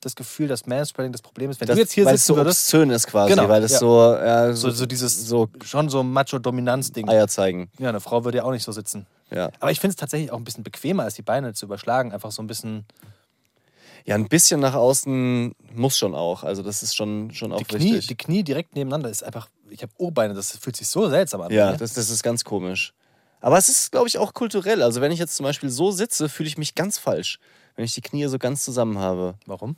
[0.00, 1.60] das Gefühl, dass Manspreading das Problem ist.
[1.60, 3.62] Wenn das, du jetzt hier weil es sitzen so würdest, obszön ist quasi, Genau, weil
[3.62, 3.78] es ja.
[3.80, 7.06] so, ja, so, so, so dieses, so schon so Macho-Dominanz-Ding.
[7.08, 7.70] Eier zeigen.
[7.78, 9.06] Ja, eine Frau würde ja auch nicht so sitzen.
[9.30, 9.50] Ja.
[9.60, 12.12] Aber ich finde es tatsächlich auch ein bisschen bequemer, als die Beine zu überschlagen.
[12.12, 12.86] Einfach so ein bisschen
[14.06, 16.44] Ja, ein bisschen nach außen muss schon auch.
[16.44, 18.06] Also das ist schon, schon auch die Knie, wichtig.
[18.06, 19.48] die Knie direkt nebeneinander ist einfach.
[19.70, 21.52] Ich habe O-Beine, das fühlt sich so seltsam an.
[21.52, 21.76] ja, ne?
[21.76, 22.92] das, das ist ganz komisch.
[23.40, 24.82] Aber es ist, glaube ich, auch kulturell.
[24.82, 27.38] Also wenn ich jetzt zum Beispiel so sitze, fühle ich mich ganz falsch.
[27.74, 29.34] Wenn ich die Knie so ganz zusammen habe.
[29.46, 29.76] Warum?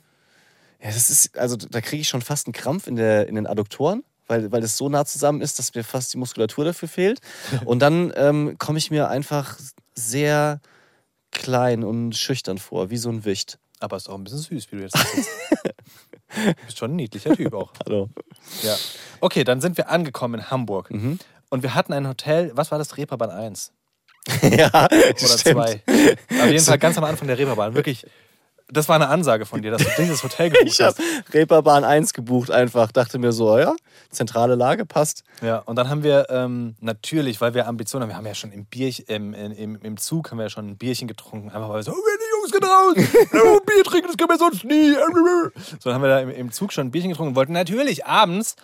[0.81, 3.47] Ja, das ist, also da kriege ich schon fast einen Krampf in, der, in den
[3.47, 7.21] Adduktoren, weil, weil das so nah zusammen ist, dass mir fast die Muskulatur dafür fehlt.
[7.65, 9.57] Und dann ähm, komme ich mir einfach
[9.95, 10.59] sehr
[11.31, 13.57] klein und schüchtern vor, wie so ein Wicht.
[13.79, 15.29] Aber ist auch ein bisschen süß, wie du jetzt sitzt.
[16.35, 17.73] du bist schon ein niedlicher Typ auch.
[17.85, 18.09] Hallo.
[18.61, 18.75] Ja.
[19.23, 20.91] Okay, dann sind wir angekommen in Hamburg.
[20.91, 21.17] Mhm.
[21.49, 22.97] Und wir hatten ein Hotel, was war das?
[22.97, 23.71] Reeperbahn 1
[24.41, 25.43] ja, oder stimmt.
[25.65, 25.81] 2.
[26.41, 27.73] Auf jeden Fall ganz am Anfang der Reeperbahn.
[27.75, 28.05] Wirklich
[28.71, 30.99] Das war eine Ansage von dir, dass du dieses Hotel gebucht Ich hast.
[31.33, 32.91] Reeperbahn 1 gebucht einfach.
[32.91, 33.75] Dachte mir so, ja,
[34.09, 35.23] zentrale Lage passt.
[35.41, 38.51] Ja, und dann haben wir ähm, natürlich, weil wir Ambitionen haben, wir haben ja schon
[38.51, 41.75] im, Bier, in- im, im Zug haben wir ja schon ein Bierchen getrunken, einfach weil
[41.79, 42.95] wir so, oh, die Jungs gehen raus,
[43.55, 44.93] oh, Bier trinken, das können wir sonst nie.
[45.79, 48.05] So, dann haben wir da im, im Zug schon ein Bierchen getrunken und wollten natürlich
[48.05, 48.55] abends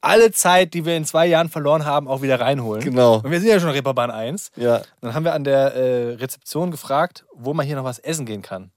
[0.00, 2.82] alle Zeit, die wir in zwei Jahren verloren haben, auch wieder reinholen.
[2.82, 3.16] Genau.
[3.16, 4.52] Und wir sind ja schon Reeperbahn 1.
[4.56, 4.82] Ja.
[5.00, 8.42] Dann haben wir an der äh, Rezeption gefragt, wo man hier noch was essen gehen
[8.42, 8.70] kann.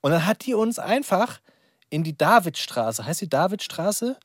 [0.00, 1.40] Und dann hat die uns einfach
[1.90, 4.16] in die Davidstraße, heißt die Davidstraße,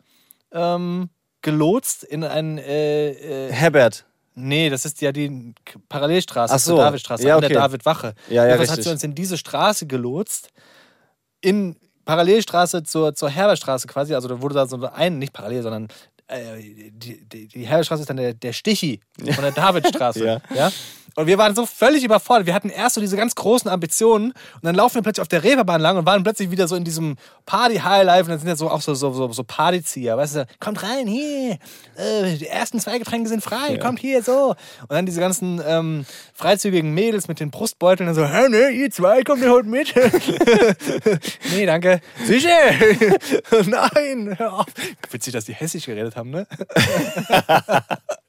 [0.52, 1.10] ähm,
[1.42, 4.06] gelotst in ein, äh, äh, Herbert.
[4.36, 5.54] nee, das ist ja die
[5.90, 6.82] Parallelstraße Ach zur so.
[6.82, 7.60] Davidstraße, Ja, an der okay.
[7.60, 8.16] Davidwache.
[8.30, 8.84] Ja, ja, Jedenfalls hat richtig.
[8.86, 10.50] sie uns in diese Straße gelotst,
[11.42, 15.88] in Parallelstraße zur, zur Herberstraße quasi, also da wurde da so ein, nicht parallel, sondern
[16.28, 16.62] äh,
[16.92, 20.26] die, die, die Herberstraße ist dann der, der Stichi von der Davidstraße.
[20.26, 20.42] Ja.
[20.56, 20.72] ja.
[21.16, 22.48] Und wir waren so völlig überfordert.
[22.48, 25.44] Wir hatten erst so diese ganz großen Ambitionen und dann laufen wir plötzlich auf der
[25.44, 28.70] Reeperbahn lang und waren plötzlich wieder so in diesem Party-Highlife und dann sind ja so
[28.70, 31.58] auch so, so, so, so Partyzieher, weißt du, kommt rein, hier,
[31.98, 34.56] äh, die ersten zwei Getränke sind frei, kommt hier, so.
[34.82, 38.90] Und dann diese ganzen ähm, freizügigen Mädels mit den Brustbeuteln und so, hä, ne, ihr
[38.92, 39.94] zwei, kommt ihr heute mit?
[41.52, 42.02] nee, danke.
[42.26, 42.50] Sicher?
[43.66, 44.66] Nein, hör auf.
[45.12, 46.48] Witzig, dass die hessisch geredet haben, ne?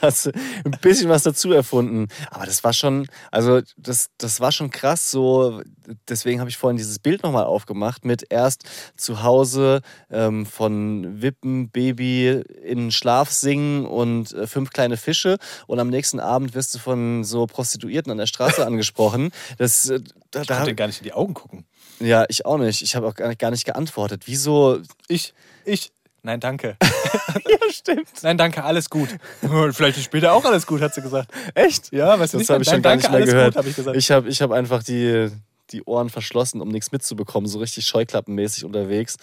[0.00, 0.30] Hast du
[0.64, 2.08] ein bisschen was dazu erfunden.
[2.30, 5.10] Aber das war schon, also das, das war schon krass.
[5.10, 5.62] So,
[6.08, 8.64] deswegen habe ich vorhin dieses Bild nochmal aufgemacht mit erst
[8.96, 15.38] zu Hause ähm, von Wippen, Baby in Schlaf singen und äh, fünf kleine Fische.
[15.66, 19.32] Und am nächsten Abend wirst du von so Prostituierten an der Straße angesprochen.
[19.58, 20.00] Das, äh,
[20.30, 21.64] da, Ich da, konnte gar nicht in die Augen gucken.
[22.00, 22.82] ja, ich auch nicht.
[22.82, 24.22] Ich habe auch gar nicht, gar nicht geantwortet.
[24.26, 24.80] Wieso?
[25.08, 26.76] Ich, ich, nein, danke.
[27.48, 28.08] Ja, stimmt.
[28.22, 29.08] Nein, danke, alles gut.
[29.72, 31.30] Vielleicht später auch alles gut, hat sie gesagt.
[31.54, 31.92] Echt?
[31.92, 33.54] Ja, weißt du Das habe ich schon gar danke, nicht mehr gehört.
[33.56, 35.30] Gut, hab ich habe ich hab einfach die,
[35.70, 39.16] die Ohren verschlossen, um nichts mitzubekommen, so richtig scheuklappenmäßig unterwegs.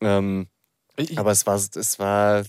[0.00, 0.48] Ähm,
[0.96, 2.42] Ich- aber es war, es war,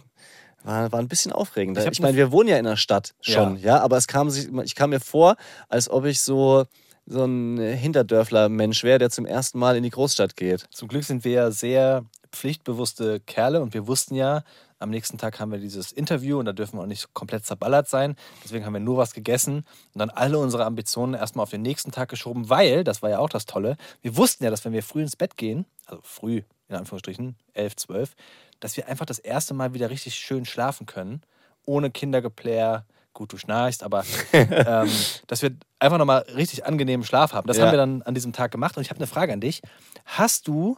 [0.64, 1.78] war, war ein bisschen aufregend.
[1.78, 4.50] Ich Ich, meine, wir wohnen ja in der Stadt schon, ja, aber es kam sich,
[4.64, 5.36] ich kam mir vor,
[5.70, 6.66] als ob ich so,
[7.06, 10.66] so ein Hinterdörfler-Mensch wäre, der zum ersten Mal in die Großstadt geht.
[10.72, 14.44] Zum Glück sind wir ja sehr pflichtbewusste Kerle und wir wussten ja,
[14.80, 17.88] am nächsten Tag haben wir dieses Interview und da dürfen wir auch nicht komplett zerballert
[17.88, 18.16] sein.
[18.44, 21.92] Deswegen haben wir nur was gegessen und dann alle unsere Ambitionen erstmal auf den nächsten
[21.92, 24.84] Tag geschoben, weil, das war ja auch das Tolle, wir wussten ja, dass wenn wir
[24.84, 28.14] früh ins Bett gehen, also früh in Anführungsstrichen, 11, 12,
[28.60, 31.22] dass wir einfach das erste Mal wieder richtig schön schlafen können,
[31.66, 32.86] ohne Kindergeplär.
[33.14, 34.90] Gut, du schnarchst, aber ähm,
[35.28, 37.48] dass wir einfach nochmal richtig angenehmen Schlaf haben.
[37.48, 37.66] Das Ja.
[37.66, 39.62] haben wir dann an diesem Tag gemacht und ich habe eine Frage an dich.
[40.06, 40.78] Hast du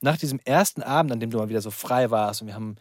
[0.00, 2.76] nach diesem ersten Abend, an dem du mal wieder so frei warst und wir haben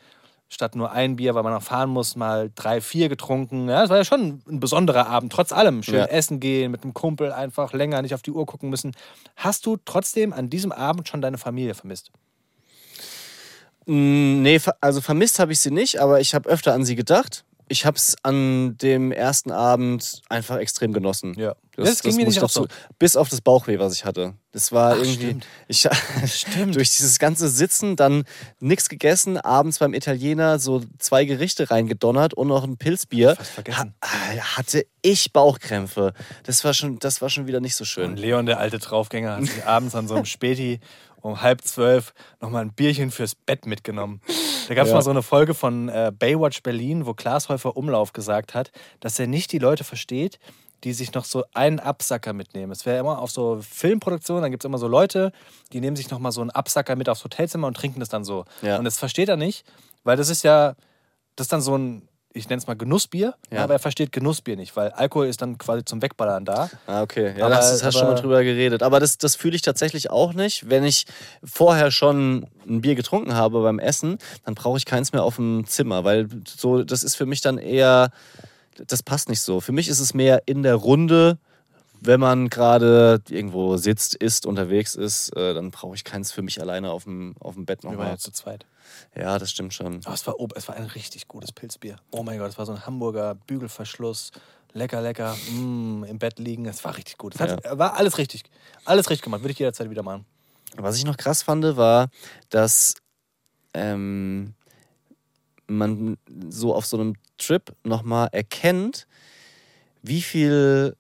[0.50, 3.70] statt nur ein Bier, weil man noch fahren muss, mal drei, vier getrunken.
[3.70, 5.84] Ja, das war ja schon ein besonderer Abend, trotz allem.
[5.84, 6.06] Schön Ja.
[6.06, 8.96] essen gehen, mit einem Kumpel einfach länger nicht auf die Uhr gucken müssen.
[9.36, 12.12] Hast du trotzdem an diesem Abend schon deine Familie vermisst?
[13.86, 17.46] Mm, Nee, also vermisst habe ich sie nicht, aber ich habe öfter an sie gedacht.
[17.72, 21.36] Ich habe es an dem ersten Abend einfach extrem genossen.
[21.38, 21.56] Ja.
[21.76, 22.64] Das, Das ging mir muss nicht ich auch so.
[22.66, 24.34] dazu- Bis auf das Bauchweh, was ich hatte.
[24.52, 25.14] Das war Ach, irgendwie.
[25.14, 25.48] stimmt.
[25.68, 25.88] Ich,
[26.26, 26.76] Stimmt.
[26.76, 28.26] durch dieses ganze Sitzen, dann
[28.60, 33.36] nichts gegessen, abends beim Italiener so zwei Gerichte reingedonnert und noch ein Pilzbier.
[33.38, 33.94] Fast vergessen.
[34.04, 36.14] Ha- hatte ich Bauchkrämpfe.
[36.44, 38.12] Das war schon, das war schon wieder nicht so schön.
[38.12, 40.80] Und Leon, der alte Draufgänger, hat sich abends an so einem Späti
[41.22, 44.22] um halb zwölf nochmal ein Bierchen fürs Bett mitgenommen.
[44.68, 44.96] Da gab es Ja.
[44.96, 49.18] mal so eine Folge von äh, Baywatch Berlin, wo Klaas Häufer Umlauf gesagt hat, dass
[49.20, 50.40] er nicht die Leute versteht,
[50.84, 52.72] die sich noch so einen Absacker mitnehmen.
[52.72, 55.32] Es wäre immer auf so Filmproduktionen, dann gibt es immer so Leute,
[55.74, 58.46] die nehmen sich nochmal so einen Absacker mit aufs Hotelzimmer und trinken das dann so.
[58.62, 58.78] Ja.
[58.78, 59.66] Und das versteht er nicht,
[60.04, 60.76] weil das ist ja,
[61.36, 62.08] das ist dann so ein,
[62.40, 63.64] ich nenne es mal Genussbier, Ja.
[63.64, 66.70] aber er versteht Genussbier nicht, weil Alkohol ist dann quasi zum Wegballern da.
[66.88, 67.34] Ah, okay.
[67.38, 68.82] Ja, Aber- das ist, hast schon mal aber- drüber geredet.
[68.82, 70.70] Aber das, das fühle ich tatsächlich auch nicht.
[70.70, 71.06] Wenn ich
[71.44, 75.66] vorher schon ein Bier getrunken habe beim Essen, dann brauche ich keins mehr auf dem
[75.68, 78.10] Zimmer, weil so, das ist für mich dann eher,
[78.88, 79.60] das passt nicht so.
[79.60, 81.38] Für mich ist es mehr in der Runde,
[82.02, 86.62] wenn man gerade irgendwo sitzt, isst, unterwegs ist, äh, dann brauche ich keins für mich
[86.62, 88.12] alleine auf dem, auf dem Bett Wir waren nochmal.
[88.14, 88.66] ja zu zweit.
[89.16, 90.02] Ja, das stimmt schon.
[90.06, 91.98] Aber es war, ob- es war ein richtig gutes Pilzbier.
[92.12, 94.32] Oh mein Gott, es war so ein Hamburger Bügelverschluss.
[94.74, 95.36] Lecker, lecker.
[95.52, 96.66] Mm, Im Bett liegen.
[96.66, 97.36] Es war richtig gut.
[97.36, 98.44] Es hat, War alles richtig.
[98.86, 99.42] Alles richtig gemacht.
[99.42, 100.26] Würde ich jederzeit wieder machen.
[100.78, 102.10] Was ich noch krass fand, war,
[102.50, 102.94] dass
[103.74, 104.54] ähm,
[105.68, 106.18] man
[106.50, 109.08] so auf so einem Trip nochmal erkennt,
[110.02, 110.96] wie viel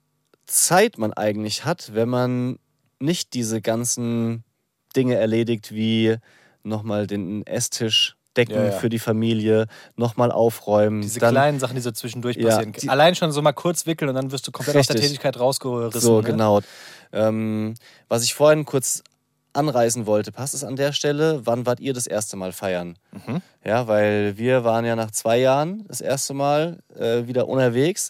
[0.49, 2.59] Zeit man eigentlich hat, wenn man
[2.99, 4.43] nicht diese ganzen
[4.95, 6.17] Dinge erledigt, wie
[6.63, 8.71] nochmal den Esstisch decken Ja, ja.
[8.71, 11.01] für die Familie, nochmal aufräumen.
[11.01, 12.73] Diese dann, kleinen Sachen, die so zwischendurch Ja, passieren.
[12.73, 15.09] die- Allein schon so mal kurz wickeln und dann wirst du komplett aus der Richtig.
[15.09, 15.99] Tätigkeit rausgerissen.
[16.01, 16.27] So, ne?
[16.27, 16.61] genau.
[17.11, 17.73] Ähm,
[18.07, 19.03] was ich vorhin kurz
[19.53, 21.41] anreißen wollte, passt es an der Stelle?
[21.45, 22.97] Wann wart ihr das erste Mal feiern?
[23.11, 23.41] Mhm.
[23.63, 28.09] Ja, weil wir waren ja nach zwei Jahren das erste Mal äh, wieder unterwegs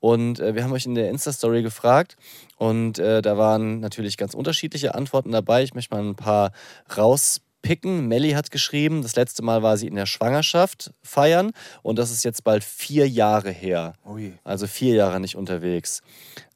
[0.00, 2.16] und äh, wir haben euch in der Insta-Story gefragt
[2.56, 5.62] und äh, da waren natürlich ganz unterschiedliche Antworten dabei.
[5.62, 6.52] Ich möchte mal ein paar
[6.96, 8.08] rauspicken.
[8.08, 12.24] Melly hat geschrieben, das letzte Mal war sie in der Schwangerschaft feiern und das ist
[12.24, 13.94] jetzt bald vier Jahre her.
[14.04, 14.34] Ui.
[14.44, 16.02] Also vier Jahre nicht unterwegs.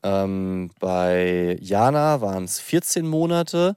[0.02, 3.76] Ähm, bei Jana waren es 14 Monate,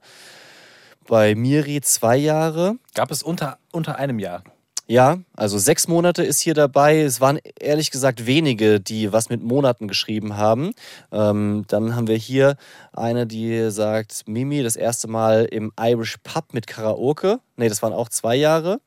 [1.08, 2.76] bei Miri zwei Jahre.
[2.94, 4.44] Gab es unter, unter einem Jahr.
[4.86, 7.00] Ja, also sechs Monate ist hier dabei.
[7.00, 10.72] Es waren ehrlich gesagt wenige, die was mit Monaten geschrieben haben.
[11.12, 12.56] Ähm, dann haben wir hier
[12.94, 17.40] eine, die sagt, Mimi, das erste Mal im Irish Pub mit Karaoke.
[17.56, 18.80] Nee, das waren auch zwei Jahre.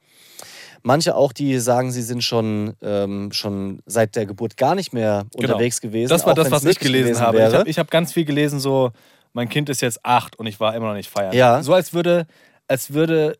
[0.81, 5.27] Manche auch, die sagen, sie sind schon, ähm, schon seit der Geburt gar nicht mehr
[5.35, 6.07] unterwegs gewesen.
[6.07, 6.17] Genau.
[6.17, 7.37] Das war das, was ich gelesen habe.
[7.37, 7.57] Ich wäre.
[7.59, 8.91] habe ich hab ganz viel gelesen, so,
[9.33, 11.33] mein Kind ist jetzt acht und ich war immer noch nicht feiern.
[11.33, 11.63] Ja.
[11.63, 12.27] So als würde,
[12.67, 13.37] als würde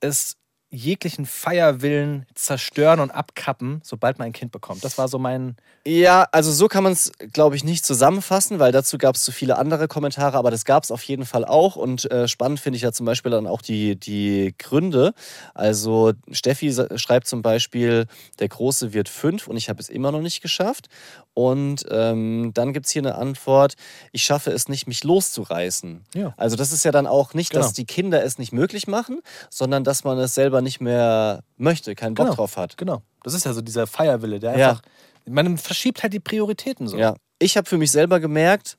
[0.00, 0.36] es
[0.70, 4.84] jeglichen Feierwillen zerstören und abkappen, sobald man ein Kind bekommt.
[4.84, 5.56] Das war so mein.
[5.86, 9.30] Ja, also so kann man es, glaube ich, nicht zusammenfassen, weil dazu gab es so
[9.30, 11.76] viele andere Kommentare, aber das gab es auf jeden Fall auch.
[11.76, 15.14] Und äh, spannend finde ich ja zum Beispiel dann auch die, die Gründe.
[15.54, 18.06] Also Steffi schreibt zum Beispiel,
[18.40, 20.88] der Große wird fünf und ich habe es immer noch nicht geschafft.
[21.32, 23.74] Und ähm, dann gibt es hier eine Antwort,
[24.10, 26.02] ich schaffe es nicht, mich loszureißen.
[26.14, 26.32] Ja.
[26.38, 27.74] Also das ist ja dann auch nicht, dass Genau.
[27.76, 32.14] die Kinder es nicht möglich machen, sondern dass man es selber nicht mehr möchte, keinen
[32.14, 32.36] Bock Genau.
[32.36, 32.76] drauf hat.
[32.76, 33.02] Genau.
[33.22, 34.68] Das ist ja so dieser Feierwille, der Ja.
[34.70, 34.82] einfach.
[35.28, 36.96] Man verschiebt halt die Prioritäten so.
[36.96, 37.16] Ja.
[37.38, 38.78] Ich habe für mich selber gemerkt,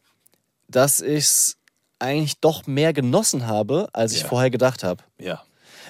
[0.67, 1.57] dass ich es
[1.99, 4.27] eigentlich doch mehr genossen habe, als ich Ja.
[4.27, 5.03] vorher gedacht habe.
[5.19, 5.41] Ja.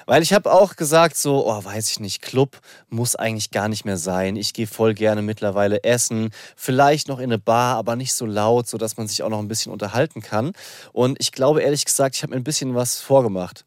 [0.06, 3.84] Weil ich habe auch gesagt, so, oh, weiß ich nicht, Club muss eigentlich gar nicht
[3.84, 4.38] mehr sein.
[4.38, 8.67] Ich gehe voll gerne mittlerweile essen, vielleicht noch in eine Bar, aber nicht so laut,
[8.69, 10.54] sodass man sich auch noch ein bisschen unterhalten kann.
[10.93, 13.65] Und ich glaube ehrlich gesagt, ich habe mir ein bisschen was vorgemacht.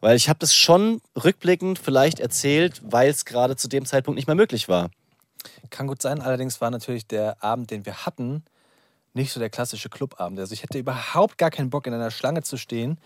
[0.00, 4.26] Weil ich habe das schon rückblickend vielleicht erzählt, weil es gerade zu dem Zeitpunkt nicht
[4.26, 4.90] mehr möglich war.
[5.70, 8.44] Kann gut sein, allerdings war natürlich der Abend, den wir hatten,
[9.12, 10.38] nicht so der klassische Clubabend.
[10.38, 12.98] Also ich hätte überhaupt gar keinen Bock, in einer Schlange zu stehen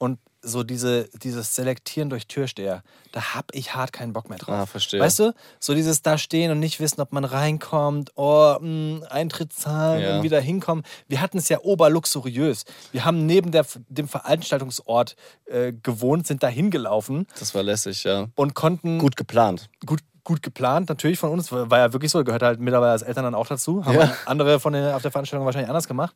[0.00, 2.82] und so diese, dieses Selektieren durch Türsteher.
[3.12, 4.54] Da hab ich hart keinen Bock mehr drauf.
[4.54, 4.98] Ah, verstehe.
[4.98, 9.52] Weißt du, so dieses da stehen und nicht wissen, ob man reinkommt, oh, mh, Eintritt
[9.52, 10.16] zahlen Ja.
[10.16, 10.82] und wieder hinkommen.
[11.08, 12.64] Wir hatten es ja oberluxuriös.
[12.90, 18.28] Wir haben neben der, dem Veranstaltungsort äh, gewohnt, sind da hingelaufen Das war lässig, ja.
[18.34, 19.68] und konnten Gut geplant.
[19.84, 21.52] gut, gut geplant, natürlich von uns.
[21.52, 23.84] War ja wirklich so, gehört halt mittlerweile als Eltern dann auch dazu.
[23.84, 24.16] Haben Ja.
[24.24, 26.14] andere von den, auf der Veranstaltung wahrscheinlich anders gemacht.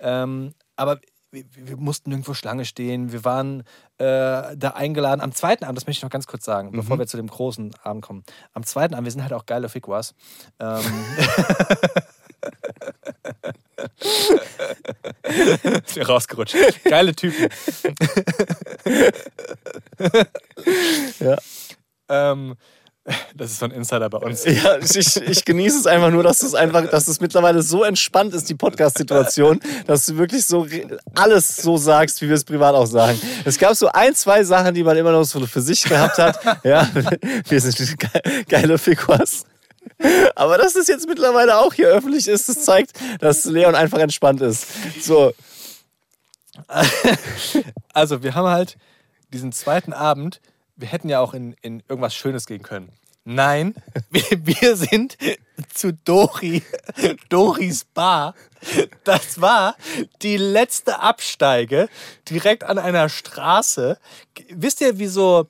[0.00, 0.98] Ähm, aber
[1.36, 3.12] wir, wir mussten irgendwo Schlange stehen.
[3.12, 3.60] Wir waren
[3.98, 5.20] äh, da eingeladen.
[5.20, 6.76] Am zweiten Abend, das möchte ich noch ganz kurz sagen, Mhm.
[6.76, 8.24] bevor wir zu dem großen Abend kommen.
[8.54, 10.14] Am zweiten Abend, wir sind halt auch geile Figuas.
[10.60, 10.80] Ähm,
[16.08, 16.56] rausgerutscht.
[16.84, 17.48] Geile Typen.
[21.20, 21.36] Ja.
[22.08, 22.56] Ähm,
[23.34, 24.44] das ist so ein Insider bei uns.
[24.44, 28.34] Ja, ich, ich genieße es einfach nur, dass es einfach, dass es mittlerweile so entspannt
[28.34, 30.66] ist, die Podcast-Situation, dass du wirklich so
[31.14, 33.20] alles so sagst, wie wir es privat auch sagen.
[33.44, 36.38] Es gab so ein, zwei Sachen, die man immer noch so für sich gehabt hat.
[36.64, 36.88] Ja,
[37.48, 38.08] wir sind ge
[38.48, 39.44] geile Figuas.
[40.34, 44.40] Aber dass es jetzt mittlerweile auch hier öffentlich ist, das zeigt, dass Leon einfach entspannt
[44.40, 44.66] ist.
[45.00, 45.32] So,
[47.92, 48.76] Also, wir haben halt
[49.32, 50.40] diesen zweiten Abend,
[50.76, 52.92] wir hätten ja auch in, in irgendwas Schönes gehen können.
[53.24, 53.74] Nein,
[54.10, 55.16] wir, wir sind
[55.72, 56.62] zu Dori,
[57.28, 58.34] Doris Bar.
[59.04, 59.76] Das war
[60.22, 61.88] die letzte Absteige
[62.28, 63.98] direkt an einer Straße.
[64.50, 65.46] Wisst ihr, wie so,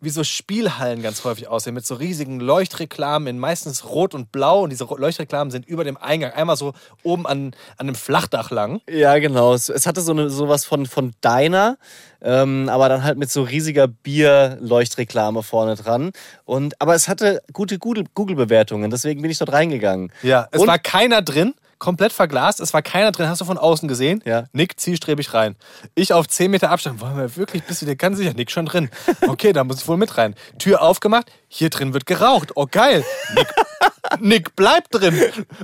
[0.00, 1.74] wie so Spielhallen ganz häufig aussehen?
[1.74, 4.62] Mit so riesigen Leuchtreklamen in meistens rot und blau.
[4.62, 6.32] Und diese Leuchtreklamen sind über dem Eingang.
[6.32, 8.80] Einmal so oben an, an einem Flachdach lang.
[8.88, 9.52] Ja, genau.
[9.52, 11.76] Es, hatte so eine, sowas von, von Diner,
[12.22, 16.12] ähm, aber dann halt mit so riesiger Bierleuchtreklame vorne dran.
[16.44, 20.12] Und, aber es hatte gute Google- Google-Bewertungen, deswegen bin ich dort reingegangen.
[20.22, 22.60] Ja, es Und- war keiner drin, komplett verglast.
[22.60, 24.22] Es war keiner drin, hast du von außen gesehen?
[24.24, 24.44] Ja.
[24.52, 25.54] Nick, zielstrebig rein.
[25.94, 27.00] Ich auf 10 Meter Abstand.
[27.00, 28.32] Wollen wir wirklich, bist du dir ganz sicher?
[28.32, 28.88] Nick schon drin.
[29.26, 30.34] Okay, da muss ich wohl mit rein.
[30.58, 32.52] Tür aufgemacht, hier drin wird geraucht.
[32.54, 33.04] Oh, geil.
[33.34, 33.48] Nick,
[34.20, 35.20] Nick bleibt drin.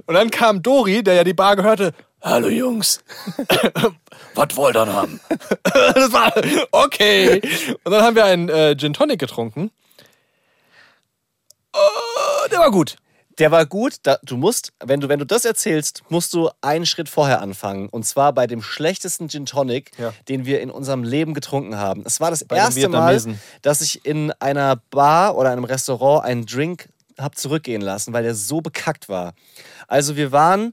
[0.07, 1.93] Und dann kam Dori, der ja die Bar gehörte.
[2.23, 3.01] Hallo Jungs.
[4.35, 5.21] Was wollt ihr haben?
[5.62, 6.33] das war
[6.71, 7.40] okay.
[7.83, 9.71] Und dann haben wir einen äh, Gin Tonic getrunken.
[11.73, 12.97] Oh, der war gut.
[13.40, 13.96] Der war gut.
[14.05, 17.88] Da, du musst, wenn du, wenn du das erzählst, musst du einen Schritt vorher anfangen.
[17.88, 20.12] Und zwar bei dem schlechtesten Gin Tonic, Ja.
[20.29, 22.03] den wir in unserem Leben getrunken haben.
[22.07, 23.18] Es war das Bei erste Mal,
[23.62, 28.35] dass ich in einer Bar oder einem Restaurant einen Drink habe zurückgehen lassen, weil der
[28.35, 29.35] so bekackt war.
[29.88, 30.72] Also wir waren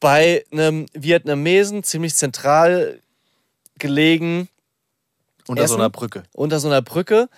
[0.00, 3.00] bei einem Vietnamesen, ziemlich zentral
[3.78, 4.48] gelegen,
[5.46, 5.80] Unter so Essen?
[5.80, 6.22] einer Brücke.
[6.32, 7.28] unter so einer Brücke.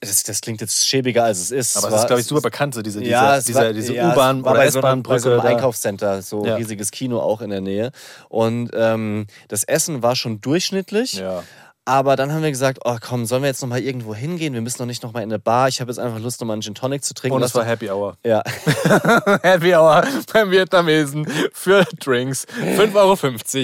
[0.00, 1.76] Das, das klingt jetzt schäbiger, als es ist.
[1.76, 3.94] Aber Es das ist, glaube ich, super bekannt, so diese, diese, ja, es diese, diese
[3.94, 5.20] ja, U-Bahn- oder so einem, S-Bahn-Brücke.
[5.20, 5.40] so einem.
[5.42, 6.54] Einkaufscenter, so Ja.
[6.56, 7.90] riesiges Kino auch in der Nähe.
[8.30, 11.14] Und ähm, das Essen war schon durchschnittlich.
[11.14, 11.42] Ja.
[11.86, 14.54] Aber dann haben wir gesagt, oh komm, sollen wir jetzt nochmal irgendwo hingehen?
[14.54, 15.68] Wir müssen doch nicht nochmal in eine Bar.
[15.68, 17.36] Ich habe jetzt einfach Lust, nochmal einen Gin Tonic zu trinken.
[17.36, 18.16] Und es Lass war Happy Hour.
[18.24, 18.42] ja.
[19.42, 22.46] Happy Hour beim Vietnamesen für Drinks.
[22.76, 23.16] 5,50 Euro.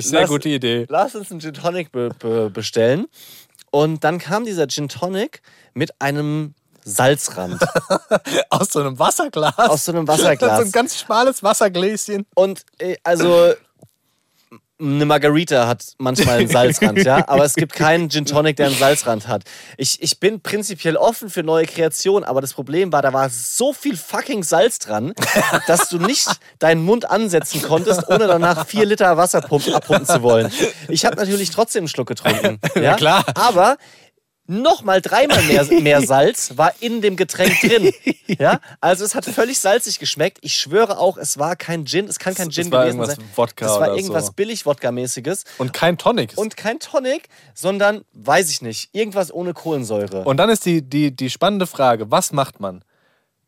[0.02, 0.86] Sehr Lass- gute Idee.
[0.88, 3.06] Lass uns einen Gin Tonic be be bestellen.
[3.70, 5.40] Und dann kam dieser Gin Tonic
[5.76, 7.60] mit einem Salzrand
[8.50, 9.58] Aus so einem Wasserglas.
[9.58, 10.58] aus so einem Wasserglas.
[10.60, 12.26] so ein ganz schmales Wassergläschen.
[12.34, 13.54] Und äh, also
[14.78, 18.76] eine Margarita hat manchmal einen Salzrand, ja, aber es gibt keinen Gin Tonic, der einen
[18.76, 19.42] Salzrand hat.
[19.78, 23.72] Ich, ich bin prinzipiell offen für neue Kreationen, aber das Problem war, da war so
[23.72, 25.14] viel fucking Salz dran,
[25.66, 30.22] dass du nicht deinen Mund ansetzen konntest, ohne danach vier Liter Wasser pumpen, abpumpen zu
[30.22, 30.52] wollen.
[30.88, 33.24] Ich habe natürlich trotzdem einen Schluck getrunken, ja, klar.
[33.34, 33.78] aber
[34.46, 37.92] nochmal dreimal mehr, mehr Salz war in dem Getränk drin.
[38.38, 38.60] Ja?
[38.80, 40.38] Also es hat völlig salzig geschmeckt.
[40.42, 42.06] Ich schwöre auch, es war kein Gin.
[42.08, 43.24] Es kann kein Es Gin war gewesen irgendwas sein.
[43.36, 44.32] Wodka das war irgendwas so.
[44.32, 45.44] billig-Wodka-mäßiges.
[45.58, 46.32] Und kein Tonic.
[46.34, 50.24] Und kein Tonic, sondern, weiß ich nicht, irgendwas ohne Kohlensäure.
[50.24, 52.82] Und dann ist die, die, die spannende Frage, was macht man?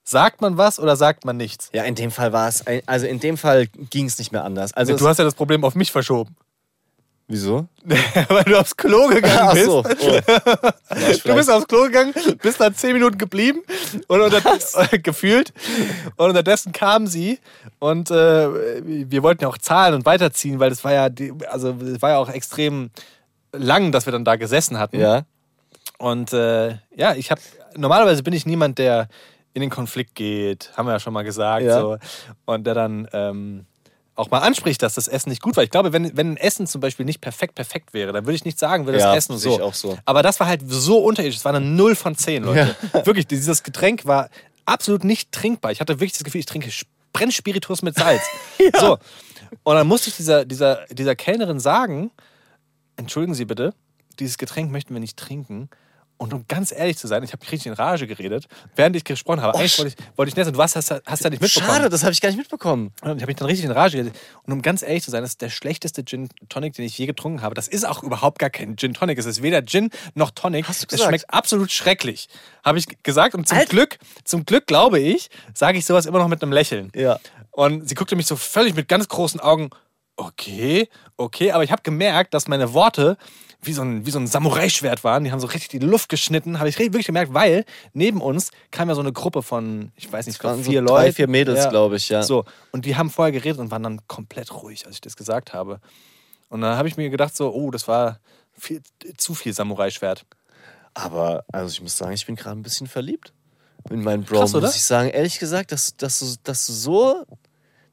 [0.05, 1.69] Sagt man was oder sagt man nichts?
[1.75, 4.73] ja, in dem Fall war es, also in dem Fall ging es nicht mehr anders.
[4.73, 6.35] Also du es, hast ja das Problem auf mich verschoben.
[7.29, 7.69] Wieso?
[8.29, 9.67] Weil du aufs Klo gegangen bist.
[9.67, 9.85] so.
[9.85, 10.21] Oh.
[11.25, 12.13] Du bist aufs Klo gegangen,
[12.43, 13.63] bist da zehn Minuten geblieben
[14.09, 14.41] und unter,
[15.03, 15.53] gefühlt.
[16.17, 17.39] Und unterdessen kam sie
[17.79, 21.71] und äh, wir wollten ja auch zahlen und weiterziehen, weil das war ja, die, also
[21.83, 22.91] es war ja auch extrem
[23.53, 24.99] lang, dass wir dann da gesessen hatten.
[25.01, 25.23] ja.
[25.99, 27.41] Und äh, ja, ich habe
[27.77, 29.09] normalerweise bin ich niemand, der
[29.53, 31.81] in den Konflikt geht, haben wir ja schon mal gesagt, Ja.
[31.81, 31.99] so,
[32.45, 33.67] und der dann ähm,
[34.19, 35.63] auch mal anspricht, dass das Essen nicht gut war.
[35.63, 38.45] Ich glaube, wenn, wenn ein Essen zum Beispiel nicht perfekt perfekt wäre, dann würde ich
[38.45, 39.71] nicht sagen, würde Ja, das Essen so.
[39.73, 39.97] so.
[40.05, 41.37] Aber das war halt so unterirdisch.
[41.37, 42.75] Es war eine 0 von 10, Leute.
[43.05, 44.29] Wirklich, dieses Getränk war
[44.67, 45.71] absolut nicht trinkbar.
[45.71, 46.69] Ich hatte wirklich das Gefühl, ich trinke
[47.13, 48.23] Brennspiritus mit Salz.
[48.81, 48.99] So.
[49.63, 52.11] Und dann musste ich dieser, dieser, dieser Kellnerin sagen,
[52.97, 53.73] entschuldigen Sie bitte,
[54.19, 55.71] dieses Getränk möchten wir nicht trinken.
[56.19, 59.05] Und um ganz ehrlich zu sein, ich habe mich richtig in Rage geredet, während ich
[59.05, 59.57] gesprochen habe.
[59.57, 60.53] Eigentlich sch- wollte ich, wollte ich nett sein.
[60.55, 61.73] Du hast, hast, hast ja nicht mitbekommen.
[61.73, 62.93] Schade, das habe ich gar nicht mitbekommen.
[63.03, 64.19] Und ich habe mich dann richtig in Rage geredet.
[64.43, 67.07] Und um ganz ehrlich zu sein, das ist der schlechteste Gin Tonic, den ich je
[67.07, 67.55] getrunken habe.
[67.55, 69.17] Das ist auch überhaupt gar kein Gin Tonic.
[69.17, 70.67] Es ist weder Gin noch Tonic.
[70.69, 71.09] Hast du es gesagt?
[71.09, 72.29] schmeckt absolut schrecklich.
[72.65, 73.37] Habe ich gesagt.
[73.37, 73.71] Und zum Alter.
[73.71, 76.91] Glück, zum Glück glaube ich, sage ich sowas immer noch mit einem Lächeln.
[76.97, 77.21] Ja.
[77.53, 79.71] Und sie guckte mich so völlig mit ganz großen Augen.
[80.17, 81.53] Okay, okay.
[81.53, 83.17] Aber ich habe gemerkt, dass meine Worte
[83.61, 85.25] wie so ein, wie so ein Samurai-Schwert waren.
[85.25, 86.59] Die haben so richtig die Luft geschnitten.
[86.59, 90.27] Habe ich wirklich gemerkt, weil neben uns kam ja so eine Gruppe von, ich weiß
[90.27, 91.13] nicht, waren so vier drei, Leute.
[91.15, 92.23] vier Mädels, glaub ich, ja.
[92.23, 95.53] So, und die haben vorher geredet und waren dann komplett ruhig, als ich das gesagt
[95.53, 95.81] habe.
[96.49, 98.21] Und dann habe ich mir gedacht, so, oh, das war
[98.57, 98.81] viel,
[99.17, 100.25] zu viel Samurai-Schwert.
[100.95, 103.33] Aber, also ich muss sagen, ich bin gerade ein bisschen verliebt
[103.91, 104.41] in meinen Bro.
[104.41, 104.53] Krass?
[104.53, 107.25] Muss ich sagen, ehrlich gesagt, dass, dass, du, dass du so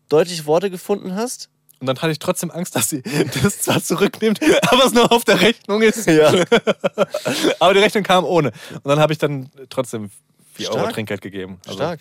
[0.10, 1.50] deutlich Worte gefunden hast.
[1.86, 3.04] Und dann hatte ich trotzdem Angst, dass sie
[3.44, 4.40] das zwar zurücknimmt,
[4.72, 6.08] aber es nur auf der Rechnung ist.
[6.08, 6.30] Ja.
[7.60, 8.52] aber die Rechnung kam ohne.
[8.74, 10.10] Und dann habe ich dann trotzdem
[10.56, 10.88] 4 Euro.
[10.90, 11.60] Trinkgeld gegeben.
[11.68, 12.00] Also, Stark.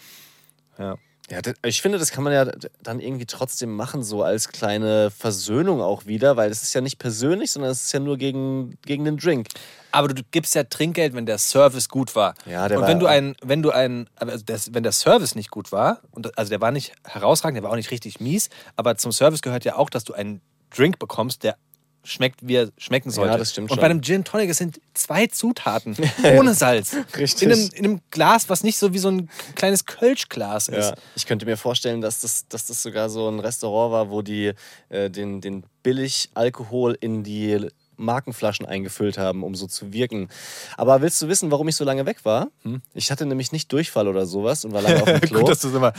[0.79, 0.97] Ja.
[1.31, 2.51] Ja, ich finde, das kann man ja
[2.83, 6.99] dann irgendwie trotzdem machen, so als kleine Versöhnung auch wieder, weil es ist ja nicht
[6.99, 9.49] persönlich, sondern es ist ja nur gegen, gegen den Drink.
[9.91, 12.35] Aber du gibst ja Trinkgeld, wenn der Service gut war.
[12.45, 15.35] Ja, der und war- wenn du ein, wenn du ein, also das, wenn der Service
[15.35, 18.51] nicht gut war, und also der war nicht herausragend, der war auch nicht richtig mies,
[18.77, 21.57] aber zum Service gehört ja auch, dass du einen Drink bekommst, der
[22.05, 23.39] schmeckt, wie er schmecken sollte.
[23.39, 25.97] das stimmt und bei einem Gin Tonic, es sind zwei Zutaten
[26.39, 26.97] ohne Salz.
[27.17, 27.43] Richtig.
[27.43, 30.91] In einem, in einem Glas, was nicht so wie so ein kleines Kölschglas ist.
[30.91, 30.95] Ja.
[31.17, 34.53] Ich könnte mir vorstellen, dass das, dass das sogar so ein Restaurant war, wo die
[34.91, 40.29] äh, den, den Billig-Alkohol in die Markenflaschen eingefüllt haben, um so zu wirken.
[40.77, 42.49] Aber willst du wissen, warum ich so lange weg war?
[42.95, 45.41] Ich hatte nämlich nicht Durchfall oder sowas und war lange auf dem Klo.
[45.41, 45.93] Gut, dass immer.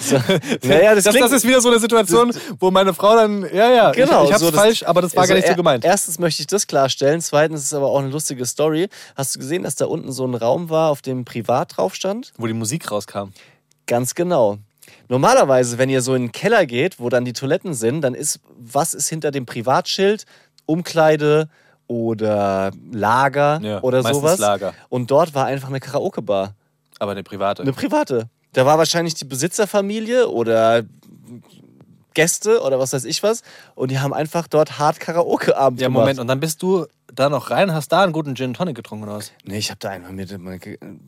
[0.64, 3.72] Naja, das das, klingt- das ist wieder so eine Situation, wo meine Frau dann, ja,
[3.72, 5.86] ja, Genau, ich, ich hab's so falsch, aber das war Also gar nicht so gemeint.
[5.86, 7.22] Erstens möchte ich das klarstellen.
[7.22, 8.90] Zweitens ist es aber auch eine lustige Story.
[9.16, 12.34] Hast du gesehen, dass da unten so ein Raum war, auf dem privat drauf stand?
[12.38, 13.30] Wo die Musik rauskam.
[13.88, 14.58] Ganz genau.
[15.08, 18.40] Normalerweise, wenn ihr so in den Keller geht, wo dann die Toiletten sind, dann ist,
[18.58, 20.26] was ist hinter dem Privatschild?
[20.66, 21.48] Umkleide
[21.88, 24.40] oder Lager Ja, oder sowas.
[24.40, 24.74] Lager.
[24.90, 26.56] Und dort war einfach eine Karaoke-Bar.
[27.00, 27.62] Aber eine private.
[27.64, 28.30] Eine private.
[28.54, 30.84] Da war wahrscheinlich die Besitzerfamilie oder
[32.14, 33.44] Gäste oder was weiß ich was.
[33.76, 36.02] Und die haben einfach dort hart Karaoke-Abend ja, gemacht.
[36.02, 39.04] Moment, und dann bist du da noch rein, hast da einen guten Gin Tonic getrunken
[39.04, 39.32] oder was?
[39.44, 40.60] Nee, ich habe da einfach mir man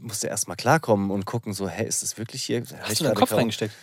[0.01, 2.63] musste erst mal klarkommen und gucken, so, hey, ist das wirklich hier?
[2.82, 3.73] Hast du deinen Kopf reingesteckt?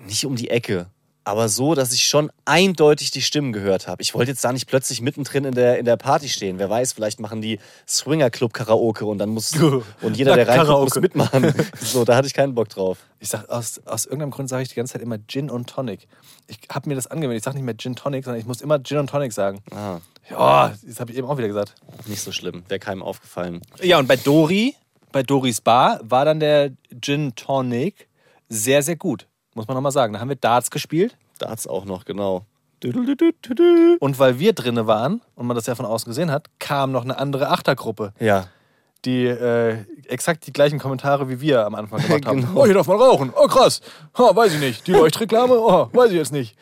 [0.00, 0.86] Nicht um die Ecke.
[1.24, 4.02] Aber so, dass ich schon eindeutig die Stimmen gehört habe.
[4.02, 6.58] Ich wollte jetzt da nicht plötzlich mittendrin in der, in der Party stehen.
[6.58, 9.52] Wer weiß, vielleicht machen die Swinger Club Karaoke und dann muss
[10.00, 11.54] und jeder, der reinkommt, muss mitmachen.
[11.80, 12.98] So, da hatte ich keinen Bock drauf.
[13.20, 16.08] Ich sag, aus, aus irgendeinem Grund sage ich die ganze Zeit immer Gin und Tonic.
[16.48, 17.38] Ich habe mir das angewöhnt.
[17.38, 19.60] Ich sage nicht mehr Gin Tonic, sondern ich muss immer Gin und Tonic sagen.
[19.70, 19.98] Ah,
[20.30, 21.74] Ja, das habe ich eben auch wieder gesagt.
[22.06, 22.64] nicht so schlimm.
[22.68, 23.62] Wäre keinem aufgefallen.
[23.80, 24.74] Ja, und bei Dori,
[25.12, 26.70] bei Doris Bar, war dann der
[27.00, 28.08] Gin Tonic
[28.48, 29.26] sehr, sehr gut.
[29.54, 30.12] Muss man nochmal sagen.
[30.14, 31.16] Da haben wir Darts gespielt.
[31.38, 32.44] Darts auch noch, genau.
[34.00, 37.04] Und weil wir drinne waren und man das ja von außen gesehen hat, kam noch
[37.04, 38.48] eine andere Achtergruppe, Ja.
[39.04, 42.40] die äh, exakt die gleichen Kommentare wie wir am Anfang gemacht haben.
[42.40, 42.60] Genau.
[42.60, 43.32] Oh, hier darf man rauchen.
[43.36, 43.80] Oh, krass.
[44.18, 44.86] Oh, weiß ich nicht.
[44.88, 45.54] Die Leuchtreklame?
[45.58, 46.56] Oh, weiß ich jetzt nicht.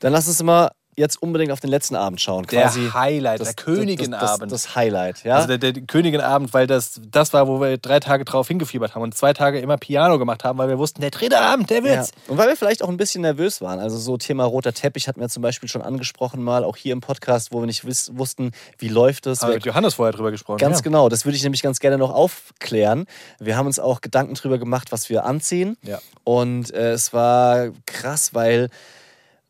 [0.00, 2.44] Dann lass uns mal jetzt unbedingt auf den letzten Abend schauen.
[2.46, 4.22] Der Quasi Highlight, das, der Königinabend.
[4.22, 5.36] Das, das, das Highlight, ja.
[5.36, 9.02] Also der, der Königinabend, weil das, das war, wo wir drei Tage drauf hingefiebert haben
[9.02, 11.84] und zwei Tage immer Piano gemacht haben, weil wir wussten, der dritte Abend, der Ja.
[11.84, 12.12] wird's.
[12.28, 13.78] Und weil wir vielleicht auch ein bisschen nervös waren.
[13.78, 17.00] Also so Thema roter Teppich hatten wir zum Beispiel schon angesprochen mal, auch hier im
[17.00, 19.42] Podcast, wo wir nicht wiss, wussten, wie läuft es.
[19.42, 20.58] Haben wir mit Johannes vorher drüber gesprochen.
[20.58, 20.82] Ganz ja.
[20.82, 23.06] genau, das würde ich nämlich ganz gerne noch aufklären.
[23.38, 25.76] Wir haben uns auch Gedanken drüber gemacht, was wir anziehen.
[25.82, 26.00] Ja.
[26.24, 28.68] Und äh, es war krass, weil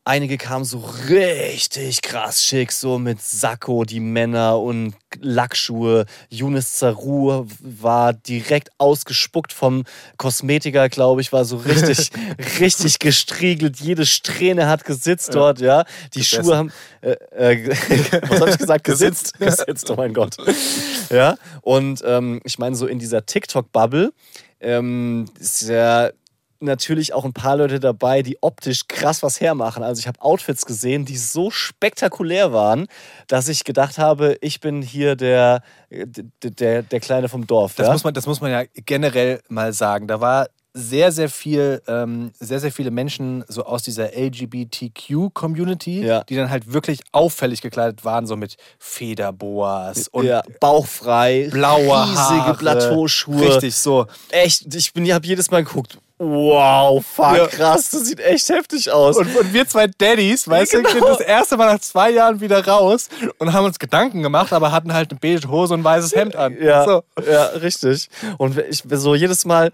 [0.04, 0.78] einige kamen so
[1.08, 6.06] richtig krass schick, so mit Sakko, die Männer und Lackschuhe.
[6.28, 9.84] Younes Zaru war direkt ausgespuckt vom
[10.16, 12.10] Kosmetiker, glaube ich, war so richtig,
[12.60, 13.78] richtig gestriegelt.
[13.80, 15.84] Jede Strähne hat gesitzt dort, ja.
[16.14, 16.44] Die Gesessen.
[16.44, 16.72] Schuhe haben,
[17.02, 17.68] äh, äh,
[18.28, 18.84] was habe ich gesagt?
[18.84, 19.34] Gesitzt.
[19.38, 20.36] Gesitzt, oh mein Gott.
[21.10, 24.12] Ja, und ähm, ich meine, so in dieser TikTok-Bubble
[24.60, 26.10] ähm, ist ja
[26.62, 29.82] natürlich auch ein paar Leute dabei, die optisch krass was hermachen.
[29.82, 32.86] Also ich habe Outfits gesehen, die so spektakulär waren,
[33.26, 37.74] dass ich gedacht habe, ich bin hier der, der, der, der Kleine vom Dorf.
[37.74, 37.92] Das, ja?
[37.92, 40.06] muss man, das muss man ja generell mal sagen.
[40.06, 46.24] Da war sehr, sehr viel, ähm, sehr, sehr viele Menschen so aus dieser LGBTQ-Community, Ja.
[46.24, 52.18] die dann halt wirklich auffällig gekleidet waren, so mit Federboas und ja, bauchfrei, blauer riesige
[52.18, 52.54] Haare.
[52.54, 53.48] Plateauschuhe.
[53.48, 54.06] Richtig, so.
[54.30, 55.98] Echt, ich bin, ich habe jedes Mal geguckt.
[56.24, 57.46] Wow, fuck, Ja.
[57.48, 59.16] krass, das sieht echt heftig aus.
[59.16, 60.92] Und, und wir zwei Daddies, weißt du, genau.
[60.92, 63.08] gehen das erste Mal nach zwei Jahren wieder raus
[63.38, 66.36] und haben uns Gedanken gemacht, aber hatten halt eine beige Hose und ein weißes Hemd
[66.36, 66.56] an.
[66.60, 67.02] Ja, So.
[67.28, 68.08] ja, richtig.
[68.38, 69.72] Und ich so jedes Mal,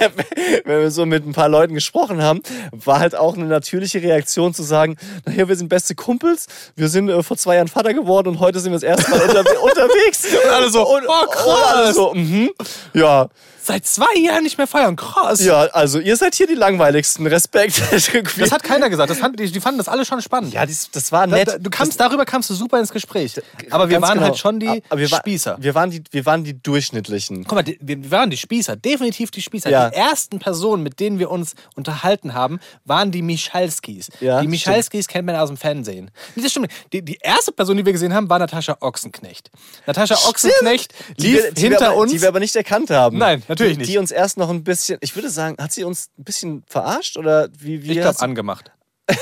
[0.64, 2.42] wenn wir so mit ein paar Leuten gesprochen haben,
[2.72, 6.46] war halt auch eine natürliche Reaktion zu sagen, naja, wir sind beste Kumpels,
[6.76, 9.20] wir sind äh, vor zwei Jahren Vater geworden und heute sind wir das erste Mal
[9.22, 10.26] unter unterwegs.
[10.26, 11.46] Und alle so, oh, krass.
[11.46, 12.50] Und alle so, mhm.
[12.92, 13.28] Ja,
[13.66, 15.42] Seit zwei Jahren nicht mehr feiern, krass.
[15.42, 17.26] ja, also ihr seid hier die langweiligsten.
[17.26, 17.80] Respekt.
[18.38, 19.08] Das hat keiner gesagt.
[19.08, 20.52] Das fand, die, die fanden das alle schon spannend.
[20.52, 21.48] ja, dies, das war Da, nett.
[21.48, 23.40] da, du kamst, darüber kamst du super ins Gespräch.
[23.70, 24.26] Aber wir waren genau.
[24.26, 25.56] halt schon die Aber wir wa- Spießer.
[25.60, 27.44] Wir waren die, wir waren die Durchschnittlichen.
[27.44, 29.70] Guck mal, die, wir waren die Spießer, definitiv die Spießer.
[29.70, 29.88] Ja.
[29.88, 34.08] Die ersten Personen, mit denen wir uns unterhalten haben, waren die Michalskis.
[34.20, 36.10] Ja, die Michalskis kennt man aus dem Fernsehen.
[36.36, 36.70] Das stimmt.
[36.92, 39.50] Die, die erste Person, die wir gesehen haben, war Natascha Ochsenknecht.
[39.86, 42.12] Natascha Ochsenknecht Die lief wir, die hinter wir aber, uns.
[42.12, 43.16] Die wir aber nicht erkannt haben.
[43.18, 43.92] Nein, natürlich die, nicht.
[43.92, 47.16] Die uns erst noch ein bisschen, ich würde sagen, hat sie uns ein bisschen verarscht
[47.16, 47.82] oder wie?
[47.82, 48.70] wie ich glaube, angemacht.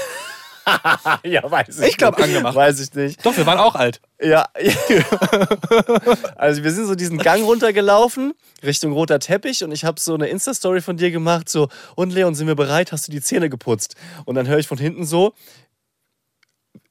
[1.25, 1.89] Ja, weiß ich.
[1.89, 2.29] Ich glaub, nicht.
[2.29, 2.55] angemacht.
[2.55, 3.25] Weiß ich nicht.
[3.27, 4.01] Doch, wir waren auch alt.
[4.21, 4.47] Ja.
[6.37, 10.29] also wir sind so diesen Gang runtergelaufen Richtung roter Teppich und ich habe so eine
[10.29, 12.93] Insta-Story von dir gemacht, so, und Leon, sind wir bereit?
[12.93, 13.97] Hast du die Zähne geputzt?
[14.25, 15.35] Und dann höre ich von hinten so,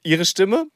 [0.03, 0.67] ihre Stimme,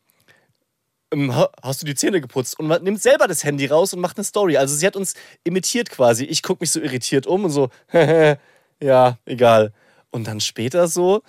[1.62, 2.60] hast du die Zähne geputzt?
[2.60, 4.58] Und man nimmt selber das Handy raus und macht eine Story.
[4.58, 5.14] Also sie hat uns
[5.44, 6.26] imitiert quasi.
[6.26, 7.70] Ich gucke mich so irritiert um und so,
[8.80, 9.74] ja, egal.
[10.12, 11.22] Und dann später so,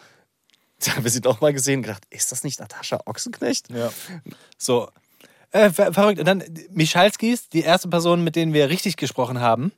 [0.84, 3.70] da haben wir sie doch mal gesehen, gedacht, ist das nicht Natascha Ochsenknecht?
[3.70, 3.92] Ja.
[4.58, 4.88] So.
[5.52, 6.18] Äh, ver verrückt.
[6.18, 9.72] Und dann Michalskis, die erste Person, mit denen wir richtig gesprochen haben.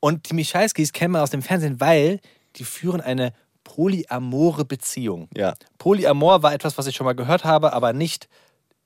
[0.00, 2.20] Und die Michalskis kennen wir aus dem Fernsehen, weil
[2.56, 3.32] die führen eine
[3.64, 5.28] polyamore Beziehung.
[5.36, 5.54] Ja.
[5.76, 8.28] Polyamor war etwas, was ich schon mal gehört habe, aber nicht,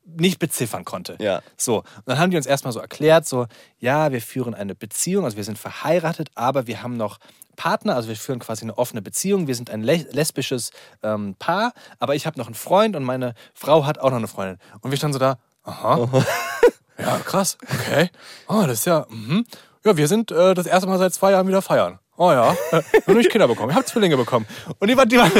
[0.05, 1.16] nicht beziffern konnte.
[1.20, 1.42] Ja.
[1.57, 3.46] So, und dann haben die uns erstmal so erklärt, so,
[3.78, 7.18] ja, wir führen eine Beziehung, also wir sind verheiratet, aber wir haben noch
[7.57, 10.70] Partner, also wir führen quasi eine offene Beziehung, wir sind ein le lesbisches
[11.03, 14.28] ähm, Paar, aber ich habe noch einen Freund und meine Frau hat auch noch eine
[14.28, 14.59] Freundin.
[14.80, 16.09] Und wir standen so da, aha,
[16.98, 18.11] ja, krass, okay,
[18.48, 19.44] oh, das ist ja, mhm.
[19.84, 21.98] ja, wir sind äh, das erste Mal seit zwei Jahren wieder feiern.
[22.16, 24.46] Oh ja, äh, und ich Kinder bekommen, ich habe Zwillinge bekommen.
[24.78, 25.32] Und die waren, die, waren,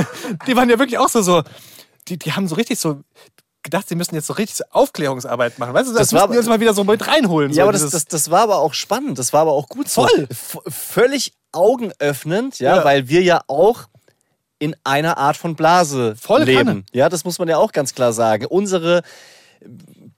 [0.47, 1.43] die waren ja wirklich auch so, so
[2.09, 3.03] die, die haben so richtig so
[3.63, 5.73] gedacht, sie müssen jetzt so richtig so Aufklärungsarbeit machen.
[5.75, 7.51] Weißt du, das, Das müssen die uns mal wieder so mit reinholen.
[7.51, 9.19] Ja, so aber das, das, das war aber auch spannend.
[9.19, 10.07] Das war aber auch gut so.
[10.07, 10.27] Voll.
[10.33, 12.85] V völlig augenöffnend, ja, Ja.
[12.85, 13.89] weil wir ja auch
[14.59, 16.67] in einer Art von Blase Voll leben.
[16.67, 16.85] Kanne.
[16.93, 18.47] Ja, das muss man ja auch ganz klar sagen.
[18.47, 19.03] Unsere,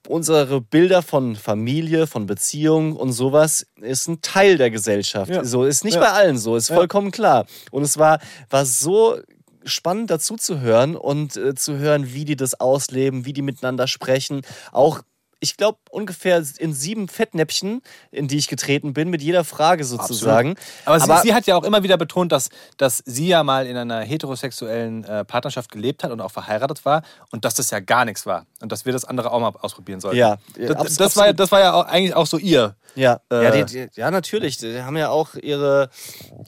[0.07, 5.31] unsere Bilder von Familie, von Beziehung und sowas ist ein Teil der Gesellschaft.
[5.31, 5.43] Ja.
[5.43, 6.01] So ist nicht Ja.
[6.01, 7.45] bei allen so, ist vollkommen klar.
[7.71, 8.19] Und es war,
[8.49, 9.17] war so
[9.65, 13.87] spannend dazu zu hören und äh, zu hören, wie die das ausleben, wie die miteinander
[13.87, 14.41] sprechen.
[14.71, 15.01] Auch
[15.45, 20.55] ich glaube, ungefähr in sieben Fettnäpfchen, in die ich getreten bin, mit jeder Frage sozusagen.
[20.85, 23.77] Aber, sie, sie, hat ja auch immer wieder betont, dass, dass sie ja mal in
[23.77, 28.05] einer heterosexuellen äh, Partnerschaft gelebt hat und auch verheiratet war und dass das ja gar
[28.05, 28.47] nichts war.
[28.59, 30.17] Und dass wir das andere auch mal ausprobieren sollten.
[30.17, 32.75] Ja, das, das war, das war ja auch, eigentlich auch so ihr.
[32.95, 34.57] Ja, äh, ja, die, die, ja, natürlich.
[34.57, 35.89] Die haben ja auch ihre,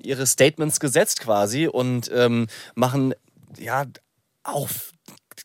[0.02, 3.14] ihre Statements gesetzt quasi und ähm, machen
[3.60, 3.86] ja
[4.44, 4.70] auch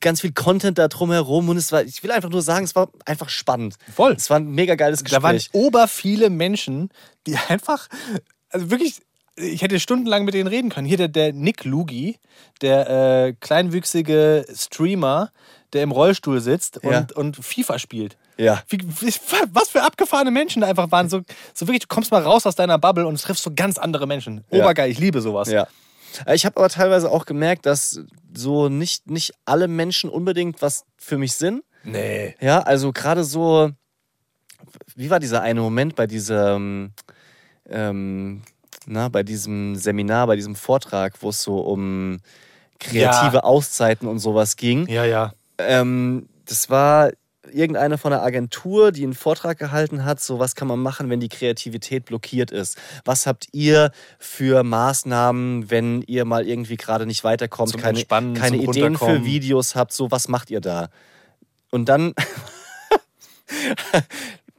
[0.01, 2.89] ganz viel Content da drumherum und es war, ich will einfach nur sagen, es war
[3.05, 3.77] einfach spannend.
[3.95, 4.13] Voll.
[4.13, 5.21] Es war ein mega geiles Gespräch.
[5.21, 6.91] Da waren ober viele Menschen,
[7.27, 7.89] die einfach,
[8.51, 9.01] also wirklich,
[9.37, 10.87] ich hätte stundenlang mit denen reden können.
[10.87, 12.19] Hier der, der Nick Lugi,
[12.61, 12.89] der
[13.27, 15.31] äh, kleinwüchsige Streamer,
[15.73, 17.07] der im Rollstuhl sitzt und, Ja.
[17.15, 18.17] und FIFA spielt.
[18.37, 18.63] Ja.
[18.69, 19.13] Wie, wie,
[19.53, 21.09] was für abgefahrene Menschen da einfach waren.
[21.09, 21.23] So,
[21.55, 24.45] so wirklich, du kommst mal raus aus deiner Bubble und triffst so ganz andere Menschen.
[24.51, 24.61] Ja.
[24.65, 25.51] Obergeil, ich liebe sowas.
[25.51, 25.67] Ja.
[26.27, 28.01] Äh, Ich habe aber teilweise auch gemerkt, dass
[28.35, 31.63] so nicht, nicht alle Menschen unbedingt was für mich sind.
[31.85, 32.35] Nee.
[32.41, 33.71] Ja, also gerade so,
[34.95, 36.93] wie war dieser eine Moment bei diesem,
[37.69, 38.43] ähm,
[38.87, 42.19] na, bei diesem Seminar, bei diesem Vortrag, wo es so um
[42.79, 43.43] kreative Ja.
[43.45, 44.87] Auszeiten und sowas ging.
[44.89, 45.33] Ja, ja.
[45.59, 47.11] Ähm, das war
[47.51, 51.21] irgendeine von der Agentur, die einen Vortrag gehalten hat, so was kann man machen, wenn
[51.21, 52.79] die Kreativität blockiert ist.
[53.05, 58.35] Was habt ihr für Maßnahmen, wenn ihr mal irgendwie gerade nicht weiterkommt, Zum keine, Entspannen,
[58.35, 59.25] keine Ideen für.
[59.25, 60.89] Videos habt, so was macht ihr da?
[61.71, 62.15] Und dann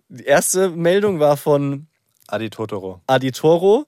[0.09, 1.87] die erste Meldung war von
[2.27, 3.01] Adi Totoro.
[3.07, 3.85] Adi Toro,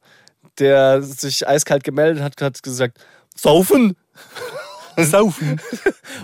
[0.59, 2.99] der sich eiskalt gemeldet hat, hat gesagt,
[3.35, 3.97] saufen.
[5.03, 5.59] Saufen.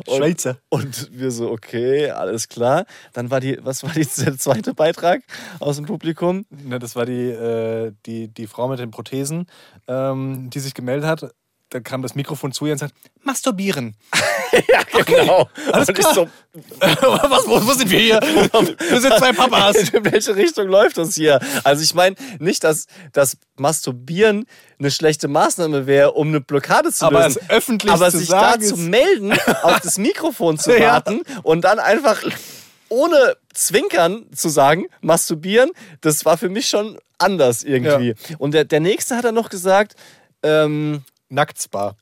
[0.07, 0.57] Und- Schweizer.
[0.69, 2.85] Und wir so, okay, alles klar.
[3.13, 5.21] Dann war die, was war die, der zweite Beitrag
[5.59, 6.45] aus dem Publikum?
[6.49, 9.47] Ne, das war die, äh, die, die Frau mit den Prothesen,
[9.87, 11.33] ähm, die sich gemeldet hat.
[11.71, 12.93] Da kam das Mikrofon zu ihr und sagt,
[13.23, 13.95] masturbieren.
[14.67, 15.49] Ja, genau.
[15.71, 16.13] alles und ich klar.
[16.13, 16.29] so,
[16.81, 18.19] Was, wo, wo sind wir hier?
[18.19, 19.77] Wir sind zwei Papas.
[19.93, 21.39] in welche Richtung läuft das hier?
[21.63, 24.45] Also ich meine nicht, dass das Masturbieren
[24.77, 27.39] eine schlechte Maßnahme wäre, um eine Blockade zu Aber lösen.
[27.45, 29.31] es öffentlich Aber zu sich sagen da zu melden,
[29.63, 30.95] auf das Mikrofon zu Ja.
[30.95, 32.21] warten und dann einfach
[32.89, 38.15] ohne Zwinkern zu sagen, masturbieren, das war für mich schon anders irgendwie.
[38.37, 39.95] Und der, der nächste hat dann noch gesagt,
[40.43, 41.95] ähm, Nacktspa.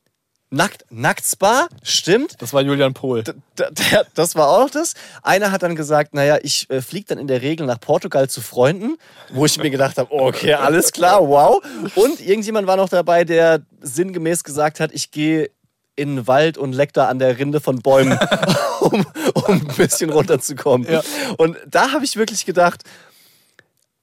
[0.51, 2.41] Nackt, Nacktspa, stimmt.
[2.41, 3.23] Das war Julian Pohl.
[3.23, 4.95] D- der, das war auch das.
[5.21, 8.41] Einer hat dann gesagt, naja, ich äh, fliege dann in der Regel nach Portugal zu
[8.41, 8.97] Freunden,
[9.31, 11.61] wo ich mir gedacht habe, okay, alles klar, wow.
[11.93, 15.51] Und irgendjemand war noch dabei, der sinngemäß gesagt hat, ich gehe
[15.95, 18.17] in den Wald und leck da an der Rinde von Bäumen,
[18.79, 19.05] um,
[19.35, 20.91] um ein bisschen runterzukommen.
[20.91, 21.03] Ja.
[21.37, 22.81] Und da habe ich wirklich gedacht,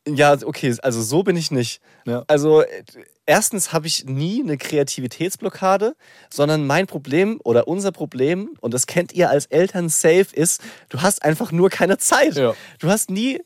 [0.07, 1.81] ja, okay, also so bin ich nicht.
[2.05, 2.23] Ja.
[2.29, 2.85] Also äh,
[3.27, 5.95] erstens habe ich nie eine Kreativitätsblockade,
[6.31, 11.03] sondern mein Problem oder unser Problem, und das kennt ihr als Eltern safe, ist, du
[11.03, 12.37] hast einfach nur keine Zeit.
[12.37, 12.55] Ja.
[12.79, 13.41] Du hast nie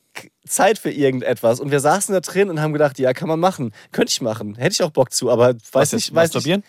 [0.46, 1.60] Zeit für irgendetwas.
[1.60, 3.72] Und wir saßen da drin und haben gedacht, ja, kann man machen.
[3.92, 4.54] Könnte ich machen.
[4.56, 6.62] Hätte ich auch Bock zu, aber weiß Was nicht, weiß masturbieren?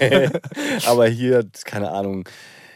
[0.00, 0.86] nicht.
[0.86, 2.28] aber hier, keine Ahnung.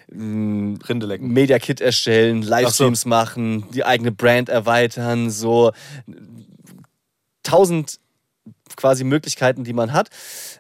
[0.08, 1.28] mh, Rinde lecken.
[1.32, 5.72] Media Kit erstellen, Livestreams machen, die eigene Brand erweitern, so
[7.42, 7.98] tausend
[8.76, 10.08] quasi Möglichkeiten, die man hat.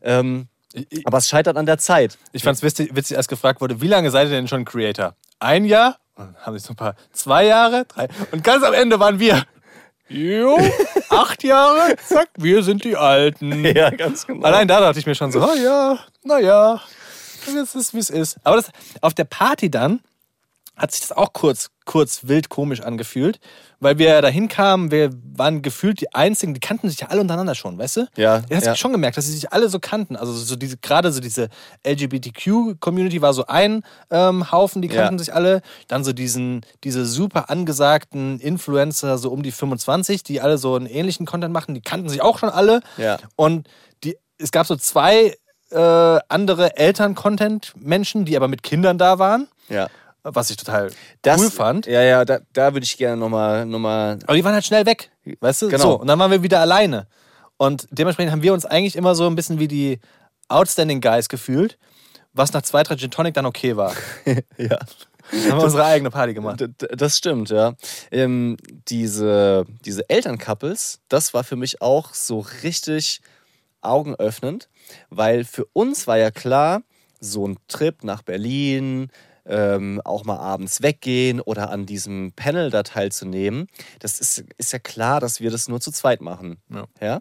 [0.02, 0.48] Ähm,
[1.04, 2.18] aber es scheitert an der Zeit.
[2.32, 5.14] ich fand es witzig, witzig, als gefragt wurde, wie lange seid ihr denn schon Creator?
[5.38, 5.98] Ein Jahr?
[6.16, 8.08] Und dann haben sich so ein paar, zwei Jahre, drei.
[8.32, 9.44] Und ganz am Ende waren wir,
[10.08, 10.58] jo,
[11.10, 13.64] acht Jahre, zack, wir sind die Alten.
[13.76, 14.46] Ja, ganz genau.
[14.46, 16.80] Allein da dachte ich mir schon so, oh ja, naja,
[17.46, 18.36] es ist, wie es ist.
[18.44, 20.00] Aber das, auf der Party dann
[20.76, 23.38] hat sich das auch kurz, kurz wild komisch angefühlt,
[23.80, 27.54] weil wir da hinkamen, wir waren gefühlt die Einzigen, die kannten sich ja alle untereinander
[27.54, 28.06] schon, weißt du?
[28.16, 28.74] Ja, Du hast ja.
[28.76, 30.16] schon gemerkt, dass sie sich alle so kannten.
[30.16, 31.48] Also so diese, gerade so diese
[31.86, 35.18] LGBTQ-Community war so ein ähm, Haufen, die kannten Ja.
[35.18, 35.62] sich alle.
[35.88, 40.86] Dann so diesen, diese super angesagten Influencer, so um die 25, die alle so einen
[40.86, 42.80] ähnlichen Content machen, die kannten sich auch schon alle.
[42.96, 43.18] Ja.
[43.36, 43.68] Und
[44.04, 45.34] die, es gab so zwei
[45.70, 49.88] äh, andere Eltern-Content-Menschen, die aber mit Kindern da waren, Ja.
[50.34, 50.90] Was ich total
[51.22, 51.86] Das, cool fand.
[51.86, 53.66] Ja, ja, da, da würde ich gerne nochmal.
[53.66, 55.10] Noch mal, Aber die waren halt schnell weg,
[55.40, 55.68] weißt du?
[55.68, 55.82] Genau.
[55.82, 57.06] So, und dann waren wir wieder alleine.
[57.56, 60.00] Und dementsprechend haben wir uns eigentlich immer so ein bisschen wie die
[60.48, 61.78] Outstanding Guys gefühlt,
[62.32, 63.94] was nach zwei, drei Gin Tonic dann okay war.
[64.58, 64.78] ja.
[65.32, 66.64] Dann haben wir unsere eigene Party gemacht.
[66.78, 67.74] Das stimmt, ja.
[68.12, 68.56] Ähm,
[68.88, 73.20] diese, diese Elterncouples, das war für mich auch so richtig
[73.80, 74.68] augenöffnend,
[75.10, 76.82] weil für uns war ja klar,
[77.18, 79.10] so ein Trip nach Berlin,
[79.48, 83.68] ähm, auch mal abends weggehen oder an diesem Panel da teilzunehmen,
[84.00, 86.58] das ist, ist ja klar, dass wir das nur zu zweit machen.
[86.68, 86.86] Ja.
[87.00, 87.20] Ja?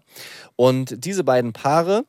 [0.55, 2.05] Und diese beiden Paare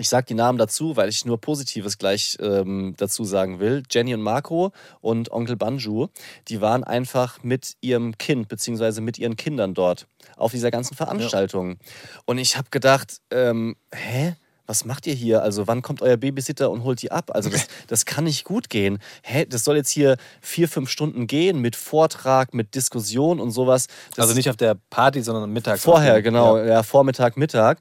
[0.00, 3.82] Ich sage die Namen dazu, weil ich nur Positives gleich ähm, dazu sagen will.
[3.90, 4.70] Jenny und Marco
[5.00, 6.06] und Onkel Banju,
[6.46, 10.06] die waren einfach mit ihrem Kind beziehungsweise mit ihren Kindern dort
[10.36, 11.78] auf dieser ganzen Veranstaltung.
[12.26, 14.36] Und ich habe gedacht, ähm, hä?
[14.68, 15.42] Was macht ihr hier?
[15.42, 17.30] Also wann kommt euer Babysitter und holt die ab?
[17.32, 18.98] Also das, das kann nicht gut gehen.
[19.22, 19.46] Hä?
[19.46, 23.86] Das soll jetzt hier vier, fünf Stunden gehen mit Vortrag, mit Diskussion und sowas.
[24.14, 25.82] Das Also nicht auf der Party, sondern mittags.
[25.82, 26.66] Vorher, genau, Ja.
[26.66, 27.80] ja, Vormittag, Mittag.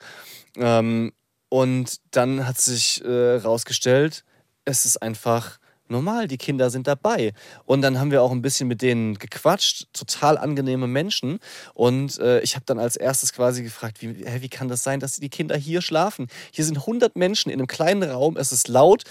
[0.55, 1.11] Ähm,
[1.49, 4.23] und dann hat sich äh, rausgestellt,
[4.63, 5.57] es ist einfach
[5.89, 7.33] normal, die Kinder sind dabei.
[7.65, 11.39] Und dann haben wir auch ein bisschen mit denen gequatscht, total angenehme Menschen.
[11.73, 14.99] Und äh, ich habe dann als erstes quasi gefragt, wie, hä, wie kann das sein,
[14.99, 16.27] dass die Kinder hier schlafen?
[16.51, 19.03] Hier sind 100 Menschen in einem kleinen Raum, es ist laut.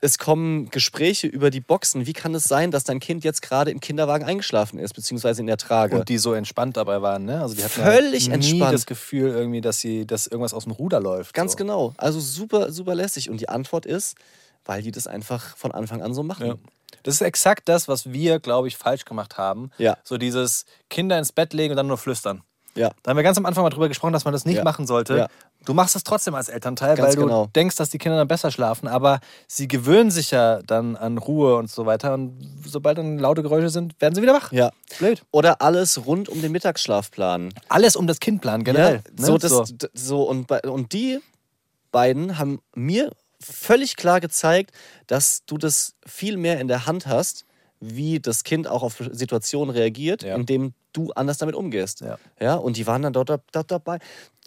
[0.00, 2.06] Es kommen Gespräche über die Boxen.
[2.06, 5.48] Wie kann es sein, dass dein Kind jetzt gerade im Kinderwagen eingeschlafen ist, beziehungsweise in
[5.48, 5.96] der Trage?
[5.98, 7.40] Und die so entspannt dabei waren, ne?
[7.40, 8.74] Also die hatten Völlig ja nie entspannt.
[8.74, 11.34] das Gefühl irgendwie, dass sie, dass irgendwas aus dem Ruder läuft.
[11.34, 11.58] Ganz so.
[11.58, 11.94] genau.
[11.96, 13.28] Also super, super lässig.
[13.28, 14.14] Und die Antwort ist,
[14.68, 16.46] weil die das einfach von Anfang an so machen.
[16.46, 16.54] Ja.
[17.02, 19.70] Das ist exakt das, was wir, glaube ich, falsch gemacht haben.
[19.78, 19.96] Ja.
[20.04, 22.42] So dieses Kinder ins Bett legen und dann nur flüstern.
[22.74, 22.90] Ja.
[23.02, 24.62] Da haben wir ganz am Anfang mal drüber gesprochen, dass man das nicht Ja.
[24.64, 25.16] machen sollte.
[25.16, 25.28] Ja.
[25.64, 27.46] Du machst es trotzdem als Elternteil, Ganz weil du genau.
[27.56, 31.56] denkst, dass die Kinder dann besser schlafen, aber sie gewöhnen sich ja dann an Ruhe
[31.56, 32.14] und so weiter.
[32.14, 34.52] Und sobald dann laute Geräusche sind, werden sie wieder wach.
[34.52, 34.70] Ja.
[34.98, 35.22] Blöd.
[35.32, 37.52] Oder alles rund um den Mittagsschlaf planen.
[37.68, 39.02] Alles um das Kind planen, generell.
[39.18, 39.38] Ja, so, ne?
[39.38, 39.64] das, so.
[39.94, 41.18] so und, bei- und die
[41.90, 43.10] beiden haben mir
[43.40, 44.72] völlig klar gezeigt,
[45.06, 47.44] dass du das viel mehr in der Hand hast,
[47.80, 50.34] wie das Kind auch auf Situationen reagiert, Ja.
[50.34, 52.00] indem du anders damit umgehst.
[52.00, 52.18] Ja.
[52.40, 53.98] Ja, und die waren dann dort, dort dabei.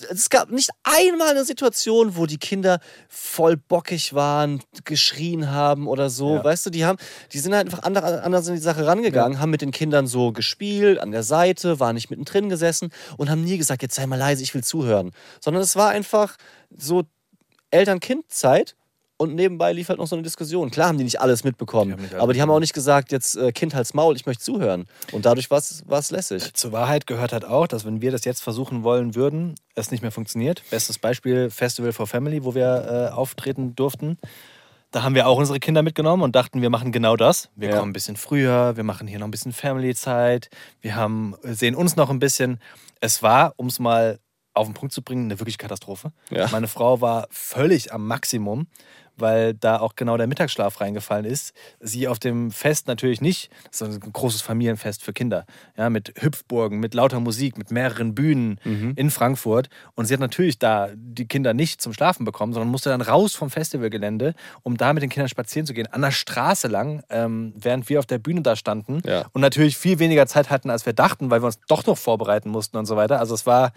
[0.10, 6.10] Es gab nicht einmal eine Situation, wo die Kinder voll bockig waren, geschrien haben oder
[6.10, 6.36] so.
[6.36, 6.44] Ja.
[6.44, 6.98] Weißt du, die haben,
[7.32, 10.34] die sind halt einfach andere- anders in die Sache rangegangen, haben mit den Kindern so
[10.34, 14.18] gespielt, an der Seite, waren nicht mittendrin gesessen und haben nie gesagt, jetzt sei mal
[14.20, 15.12] leise, ich will zuhören.
[15.40, 16.36] Sondern es war einfach
[16.76, 17.04] so
[17.70, 18.76] Eltern-Kind-Zeit.
[19.22, 20.72] Und nebenbei lief halt noch so eine Diskussion.
[20.72, 23.12] Klar haben die nicht alles mitbekommen, Die nicht alles aber die haben auch nicht gesagt,
[23.12, 24.88] jetzt äh, Kind halt's Maul, ich möchte zuhören.
[25.12, 26.54] Und dadurch war es lässig.
[26.56, 30.02] Zur Wahrheit gehört halt auch, dass wenn wir das jetzt versuchen wollen würden, es nicht
[30.02, 30.64] mehr funktioniert.
[30.72, 34.18] Bestes Beispiel Festival for Family, wo wir äh, auftreten durften.
[34.90, 37.50] Da haben wir auch unsere Kinder mitgenommen und dachten, wir machen genau das.
[37.56, 37.78] Wir Ja.
[37.78, 40.50] kommen ein bisschen früher, wir machen hier noch ein bisschen Family-Zeit,
[40.82, 42.60] wir haben, sehen uns noch ein bisschen.
[43.00, 44.20] Es war, um es mal
[44.54, 46.12] auf den Punkt zu bringen, eine wirkliche Katastrophe.
[46.30, 46.50] Ja.
[46.52, 48.68] Meine Frau war völlig am Maximum,
[49.22, 51.54] weil da auch genau der Mittagsschlaf reingefallen ist.
[51.80, 55.46] Sie auf dem Fest natürlich nicht, das ist ein großes Familienfest für Kinder,
[55.78, 58.60] ja, mit Hüpfburgen, mit lauter Musik, mit mehreren Bühnen
[58.96, 59.70] in Frankfurt.
[59.96, 63.36] Und sie hat natürlich da die Kinder nicht zum Schlafen bekommen, sondern musste dann raus
[63.36, 67.54] vom Festivalgelände, um da mit den Kindern spazieren zu gehen, an der Straße lang, ähm,
[67.56, 69.26] während wir auf der Bühne da standen Ja.
[69.34, 72.50] und natürlich viel weniger Zeit hatten, als wir dachten, weil wir uns doch noch vorbereiten
[72.50, 73.20] mussten und so weiter.
[73.20, 73.72] Also es war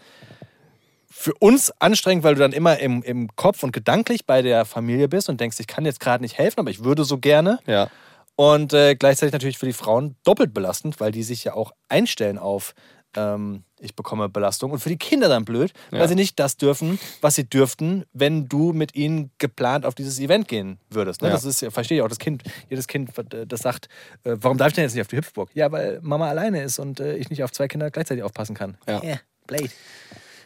[1.16, 5.08] für uns anstrengend, weil du dann immer im, im Kopf und gedanklich bei der Familie
[5.08, 7.60] bist und denkst, ich kann jetzt gerade nicht helfen, aber ich würde so gerne.
[7.66, 7.88] Ja.
[8.36, 12.36] Und äh, gleichzeitig natürlich für die Frauen doppelt belastend, weil die sich ja auch einstellen
[12.36, 12.74] auf,
[13.16, 14.72] ähm, ich bekomme Belastung.
[14.72, 16.00] Und für die Kinder dann blöd, Ja.
[16.00, 20.18] weil sie nicht das dürfen, was sie dürften, wenn du mit ihnen geplant auf dieses
[20.18, 21.22] Event gehen würdest.
[21.22, 21.28] Ne?
[21.28, 21.34] Ja.
[21.34, 23.88] Das ist, ja- verstehe ich auch, das Kind, jedes Kind, äh, das sagt,
[24.24, 25.48] äh, warum darf ich denn jetzt nicht auf die Hüpfburg?
[25.54, 28.76] Ja, weil Mama alleine ist und äh, ich nicht auf zwei Kinder gleichzeitig aufpassen kann.
[28.88, 29.00] Ja.
[29.00, 29.70] Yeah, blade.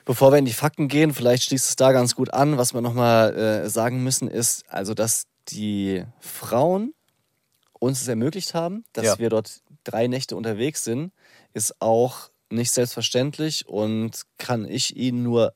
[0.08, 2.56] Bevor wir in die Fakten gehen, vielleicht schließt es da ganz gut an.
[2.56, 6.94] Was wir nochmal äh, sagen müssen, ist also, dass die Frauen
[7.78, 9.18] uns es ermöglicht haben, dass Ja.
[9.18, 11.12] wir dort drei Nächte unterwegs sind,
[11.52, 15.52] ist auch nicht selbstverständlich und kann ich ihnen nur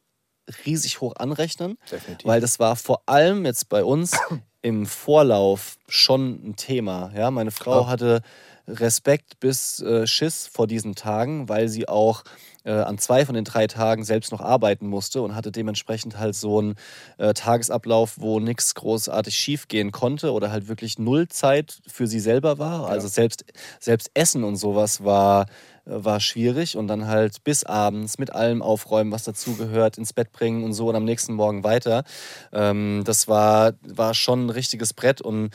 [0.67, 2.27] riesig hoch anrechnen, Definitiv.
[2.29, 4.13] weil das war vor allem jetzt bei uns
[4.61, 7.11] im Vorlauf schon ein Thema.
[7.17, 7.87] Ja, meine Frau Oh.
[7.87, 8.21] hatte
[8.69, 12.23] Respekt bis äh, Schiss vor diesen Tagen, weil sie auch
[12.65, 16.35] äh, an zwei von den drei Tagen selbst noch arbeiten musste und hatte dementsprechend halt
[16.35, 16.75] so einen
[17.19, 22.21] äh, Tagesablauf, wo nichts großartig schief gehen konnte oder halt wirklich null Zeit für sie
[22.21, 22.89] selber war.
[22.89, 23.45] Also selbst,
[23.81, 25.47] selbst Essen und sowas war,
[25.87, 30.33] äh, war schwierig und dann halt bis abends mit allem aufräumen, was dazugehört, ins Bett
[30.33, 32.05] bringen und so und am nächsten Morgen weiter.
[32.53, 35.51] Ähm, das war, war schon ein richtiges Brett und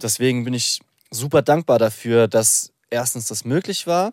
[0.00, 0.80] deswegen bin ich
[1.10, 4.12] super dankbar dafür, dass erstens das möglich war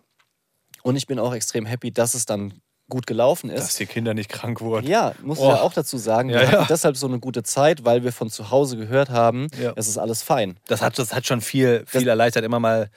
[0.86, 2.54] und ich bin auch extrem happy, dass es dann
[2.88, 3.62] gut gelaufen ist.
[3.64, 4.86] Dass die Kinder nicht krank wurden.
[4.86, 5.48] Ja, muss ich Oh.
[5.48, 6.28] ja auch dazu sagen.
[6.28, 6.66] Wir Ja, hatten ja.
[6.68, 9.72] deshalb so eine gute Zeit, weil wir von zu Hause gehört haben, Ja.
[9.74, 10.58] es ist alles fein.
[10.68, 12.88] Das hat, das hat schon viel, viel erleichtert, immer mal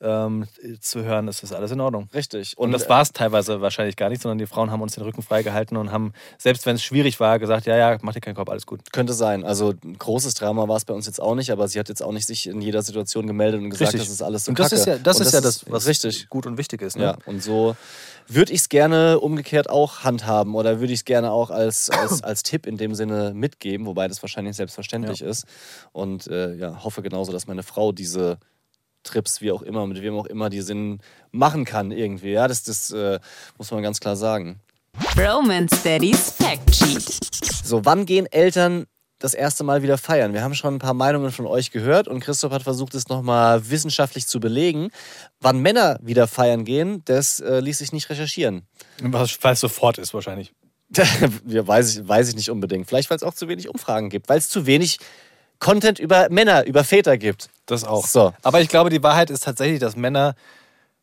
[0.00, 0.46] ähm,
[0.80, 2.08] zu hören, ist das alles in Ordnung.
[2.12, 2.58] Richtig.
[2.58, 5.02] Und, Und, das war es teilweise wahrscheinlich gar nicht, sondern die Frauen haben uns den
[5.02, 8.34] Rücken freigehalten und haben, selbst wenn es schwierig war, gesagt, ja, ja, mach dir keinen
[8.34, 8.80] Kopf, alles gut.
[8.92, 9.44] Könnte sein.
[9.44, 12.02] Also ein großes Drama war es bei uns jetzt auch nicht, aber sie hat jetzt
[12.02, 14.70] auch nicht sich in jeder Situation gemeldet und gesagt, das ist alles so und das
[14.70, 14.80] kacke.
[14.80, 16.28] ist ja das, Und ist ja das, was richtig.
[16.28, 16.96] gut und wichtig ist.
[16.96, 17.04] Ne?
[17.04, 17.76] Ja, und so
[18.26, 22.22] würde ich es gerne umgekehrt auch handhaben oder würde ich es gerne auch als, als,
[22.22, 25.44] als Tipp in dem Sinne mitgeben, wobei das wahrscheinlich selbstverständlich ist.
[25.92, 28.38] Und äh, ja, hoffe genauso, dass meine Frau diese
[29.04, 31.00] Trips, wie auch immer, mit wem auch immer die sind,
[31.30, 32.32] machen kann irgendwie.
[32.32, 33.20] Ja, das, das äh,
[33.58, 34.60] muss man ganz klar sagen.
[35.16, 37.20] Romance Daddy's Fact Sheet.
[37.64, 38.86] So, wann gehen Eltern
[39.18, 40.34] das erste Mal wieder feiern?
[40.34, 43.70] Wir haben schon ein paar Meinungen von euch gehört und Christoph hat versucht, es nochmal
[43.70, 44.90] wissenschaftlich zu belegen.
[45.40, 48.66] Wann Männer wieder feiern gehen, das äh, ließ sich nicht recherchieren.
[49.02, 50.52] Was, weil es sofort ist wahrscheinlich.
[51.46, 52.86] ja, weiß, ich, weiß ich nicht unbedingt.
[52.86, 54.98] Vielleicht, weil es auch zu wenig Umfragen gibt, weil es zu wenig
[55.64, 57.48] Content über Männer, über Väter gibt.
[57.64, 58.06] Das auch.
[58.06, 58.34] So.
[58.42, 60.34] Aber ich glaube, die Wahrheit ist tatsächlich, dass Männer,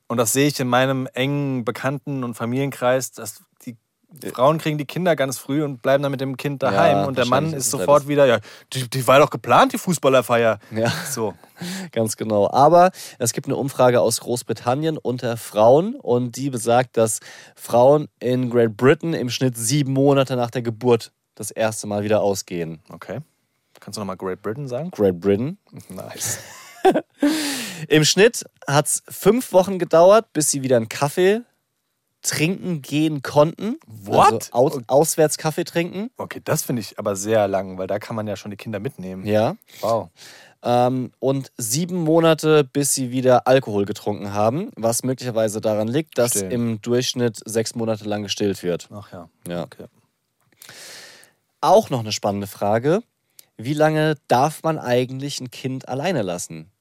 [0.07, 3.75] und das sehe ich in meinem engen Bekannten- und Familienkreis, dass die
[4.31, 6.97] Frauen kriegen die Kinder ganz früh und bleiben dann mit dem Kind daheim.
[6.97, 8.37] Ja, und der Mann ist sofort wieder, ja,
[8.71, 10.59] die, die war doch geplant, die Fußballerfeier.
[10.69, 10.91] Ja.
[11.09, 11.33] So.
[11.91, 12.47] Ganz genau.
[12.51, 17.19] Aber es gibt eine Umfrage aus Großbritannien unter Frauen und die besagt, dass
[17.55, 22.21] Frauen in Great Britain im Schnitt sieben Monate nach der Geburt das erste Mal wieder
[22.21, 22.83] ausgehen.
[22.91, 23.21] Okay.
[23.81, 24.91] Kannst du nochmal Great Britain sagen?
[24.91, 25.57] Great Britain.
[25.89, 26.39] Nice.
[27.89, 31.41] Im Schnitt hat es fünf Wochen gedauert, bis sie wieder einen Kaffee
[32.21, 33.79] trinken gehen konnten.
[33.87, 34.49] What?
[34.51, 36.11] Also aus, auswärts Kaffee trinken.
[36.17, 38.79] Okay, das finde ich aber sehr lang, weil da kann man ja schon die Kinder
[38.79, 39.25] mitnehmen.
[39.25, 39.55] Ja.
[39.81, 40.09] Wow.
[40.63, 46.31] Ähm, und sieben Monate, bis sie wieder Alkohol getrunken haben, was möglicherweise daran liegt, dass
[46.31, 46.51] Stillen.
[46.51, 48.87] im Durchschnitt sechs Monate lang gestillt wird.
[48.93, 49.27] Ach ja.
[49.47, 49.63] Ja.
[49.63, 49.85] Okay.
[51.61, 53.01] Auch noch eine spannende Frage.
[53.63, 56.71] Wie lange darf man eigentlich ein Kind alleine lassen?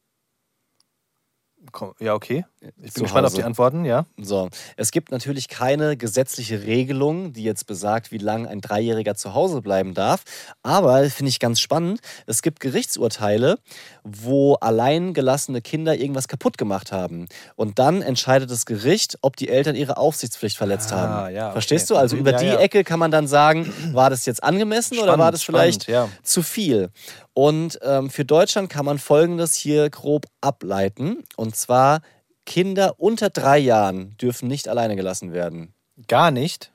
[2.00, 2.44] Ja, okay.
[2.60, 4.06] Ich bin Zu gespannt auf die Antworten, ja.
[4.18, 9.34] So, es gibt natürlich keine gesetzliche Regelung, die jetzt besagt, wie lange ein Dreijähriger zu
[9.34, 10.22] Hause bleiben darf.
[10.62, 12.00] Aber finde ich ganz spannend.
[12.26, 13.58] Es gibt Gerichtsurteile,
[14.04, 17.28] wo allein gelassene Kinder irgendwas kaputt gemacht haben.
[17.56, 21.34] Und dann entscheidet das Gericht, ob die Eltern ihre Aufsichtspflicht verletzt Ah, haben.
[21.34, 21.52] ja, okay.
[21.52, 21.96] Verstehst du?
[21.96, 22.56] Also Mhm, über ja, die ja.
[22.58, 26.10] Ecke kann man dann sagen, war das jetzt angemessen oder Spannend, war das vielleicht spannend,
[26.22, 26.90] zu viel?
[27.32, 31.24] Und ähm, für Deutschland kann man Folgendes hier grob ableiten.
[31.36, 32.00] Und zwar,
[32.46, 35.72] Kinder unter drei Jahren dürfen nicht alleine gelassen werden.
[36.08, 36.72] Gar nicht.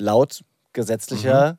[0.00, 1.58] Laut gesetzlicher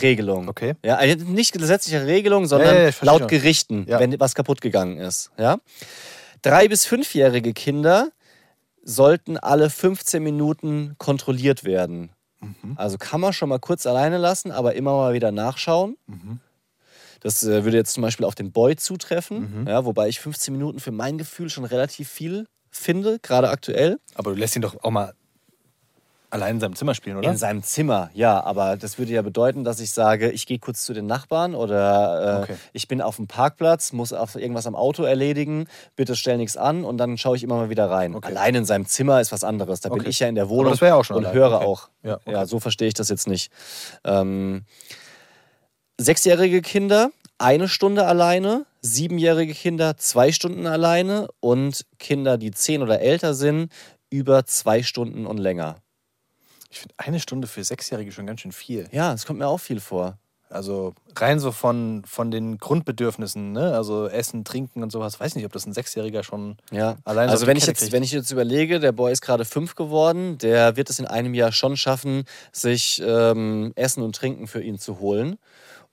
[0.00, 0.48] Regelung.
[0.48, 0.74] Okay.
[0.82, 3.28] Ja, also nicht gesetzlicher Regelung, sondern Ja, ja, laut schon.
[3.28, 4.00] Gerichten, Ja.
[4.00, 5.30] wenn was kaputt gegangen ist.
[5.36, 5.58] Ja?
[6.40, 8.10] Drei- bis fünfjährige Kinder
[8.82, 12.10] sollten alle 15 Minuten kontrolliert werden.
[12.40, 12.74] Mhm.
[12.76, 15.98] Also kann man schon mal kurz alleine lassen, aber immer mal wieder nachschauen.
[16.06, 16.40] Mhm.
[17.20, 19.68] Das äh, würde jetzt zum Beispiel auf den Boy zutreffen, Mhm.
[19.68, 23.98] ja, wobei ich 15 Minuten für mein Gefühl schon relativ viel finde, gerade aktuell.
[24.14, 25.14] Aber du lässt ihn doch auch mal
[26.30, 27.30] allein in seinem Zimmer spielen, oder?
[27.30, 30.84] In seinem Zimmer, ja, aber das würde ja bedeuten, dass ich sage, ich gehe kurz
[30.84, 32.56] zu den Nachbarn oder äh, Okay.
[32.74, 35.66] ich bin auf dem Parkplatz, muss auf irgendwas am Auto erledigen,
[35.96, 38.14] bitte stell nichts an und dann schaue ich immer mal wieder rein.
[38.14, 38.28] Okay.
[38.28, 39.80] Allein in seinem Zimmer ist was anderes.
[39.80, 40.10] Da bin Okay.
[40.10, 41.34] ich ja in der Wohnung ja auch schon und allein.
[41.34, 41.88] höre auch.
[42.02, 43.50] Ja, ja, so verstehe ich das jetzt nicht.
[44.04, 44.66] Ähm,
[45.98, 53.00] sechsjährige Kinder eine Stunde alleine, siebenjährige Kinder zwei Stunden alleine und Kinder, die zehn oder
[53.00, 53.72] älter sind,
[54.10, 55.76] über zwei Stunden und länger.
[56.70, 58.88] Ich finde eine Stunde für Sechsjährige schon ganz schön viel.
[58.92, 60.18] Ja, es kommt mir auch viel vor.
[60.50, 63.74] Also rein so von, von den Grundbedürfnissen, ne?
[63.74, 65.20] Also Essen, Trinken und sowas.
[65.20, 67.92] Weiß nicht, ob das ein Sechsjähriger schon Ja, alleine also wenn ich, jetzt, kriegt.
[67.92, 71.34] wenn ich jetzt überlege, der Boy ist gerade fünf geworden, der wird es in einem
[71.34, 75.38] Jahr schon schaffen, sich ähm, Essen und Trinken für ihn zu holen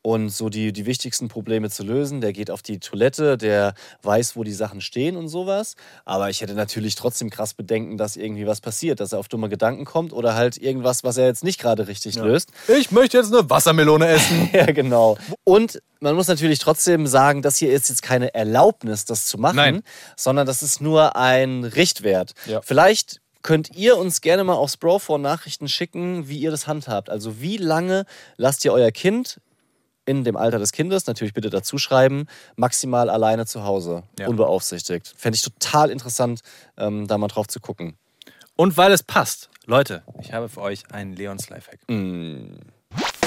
[0.06, 2.22] und so die, die wichtigsten Probleme zu lösen.
[2.22, 5.76] Der geht auf die Toilette, der weiß, wo die Sachen stehen und sowas.
[6.06, 9.50] Aber ich hätte natürlich trotzdem krass Bedenken, dass irgendwie was passiert, dass er auf dumme
[9.50, 12.52] Gedanken kommt oder halt irgendwas, was er jetzt nicht gerade richtig löst.
[12.68, 14.50] Ich möchte jetzt eine Wassermelone essen.
[14.56, 15.18] Ja, genau.
[15.44, 19.56] Und man muss natürlich trotzdem sagen, das hier ist jetzt keine Erlaubnis, das zu machen,
[19.56, 19.82] Nein.
[20.16, 22.34] sondern das ist nur ein Richtwert.
[22.46, 22.62] Ja.
[22.62, 27.10] Vielleicht könnt ihr uns gerne mal aufs Brophone Nachrichten schicken, wie ihr das handhabt.
[27.10, 28.06] Also wie lange
[28.38, 29.40] lasst ihr euer Kind
[30.06, 34.28] in dem Alter des Kindes, natürlich bitte dazu schreiben, maximal alleine zu Hause, Ja.
[34.28, 35.14] unbeaufsichtigt.
[35.18, 36.42] Fände ich total interessant,
[36.78, 37.98] ähm, da mal drauf zu gucken.
[38.56, 41.80] Und weil es passt, Leute, ich habe für euch einen Leons Lifehack.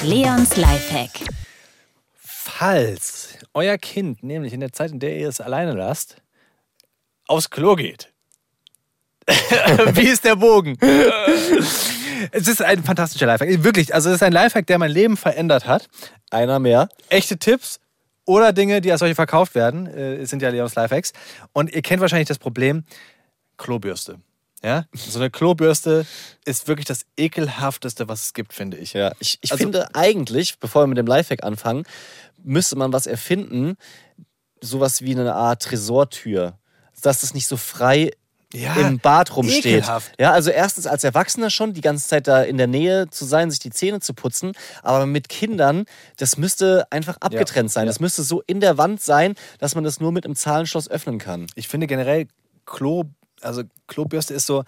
[0.03, 1.11] Leons Lifehack.
[2.15, 6.17] Falls euer Kind nämlich in der Zeit, in der ihr es alleine lasst,
[7.27, 8.11] aufs Klo geht.
[9.93, 10.77] Wie ist der Bogen?
[12.31, 13.63] es ist ein fantastischer Lifehack.
[13.63, 15.87] Wirklich, also es ist ein Lifehack, der mein Leben verändert hat.
[16.31, 16.89] Einer mehr.
[17.09, 17.79] Echte Tipps
[18.25, 21.13] oder Dinge, die als solche verkauft werden, äh, sind ja Leons Lifehacks.
[21.53, 22.83] Und ihr kennt wahrscheinlich das Problem,
[23.57, 24.19] Klobürste.
[24.61, 26.05] Ja, so eine Klobürste
[26.43, 28.91] ist wirklich das ekelhafteste, was es gibt, finde ich.
[28.93, 31.83] Ja, ich, ich Also- finde eigentlich, bevor wir mit dem Lifehack anfangen,
[32.43, 33.77] müsste man was erfinden,
[34.61, 36.57] sowas wie eine Art Tresortür,
[37.01, 38.11] dass es nicht so frei
[38.53, 39.65] Ja, im Bad rumsteht.
[39.65, 40.11] ekelhaft.
[40.19, 43.51] Ja, also erstens als Erwachsener schon die ganze Zeit da in der Nähe zu sein,
[43.51, 45.85] sich die Zähne zu putzen, aber mit Kindern,
[46.17, 47.83] das müsste einfach abgetrennt sein.
[47.83, 47.89] ja.
[47.89, 51.19] Das müsste so in der Wand sein, dass man das nur mit einem Zahlenschloss öffnen
[51.19, 51.45] kann.
[51.55, 52.27] Ich finde generell
[52.65, 53.03] Klo,
[53.41, 54.63] also Klobürste ist so,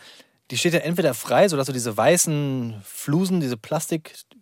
[0.51, 3.57] die steht ja entweder frei, sodass du diese weißen Flusen, diese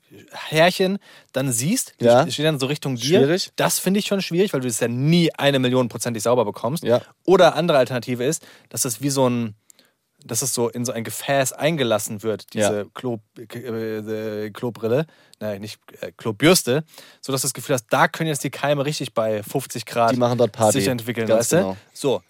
[0.10, 0.98] Plastikhärchen
[1.34, 1.94] dann siehst.
[2.00, 2.30] Die Ja.
[2.30, 3.20] stehen dann so Richtung dir.
[3.20, 3.52] Schwierig.
[3.56, 6.84] Das finde ich schon schwierig, weil du es ja nie eine Million prozentig sauber bekommst.
[6.84, 7.02] Ja.
[7.26, 9.56] Oder andere Alternative ist, dass es wie so ein
[10.26, 12.84] dass es so in so ein Gefäß eingelassen wird, diese Ja.
[12.94, 15.06] Klo, äh, Klobrille,
[15.40, 16.84] nein, nicht äh, Klobürste,
[17.22, 20.18] sodass du das Gefühl hast, da können jetzt die Keime richtig bei 50 Grad Die
[20.18, 20.80] machen dort Party.
[20.80, 21.56] sich entwickeln, Ganz weißt du?
[21.58, 21.78] genau.
[21.94, 22.22] So.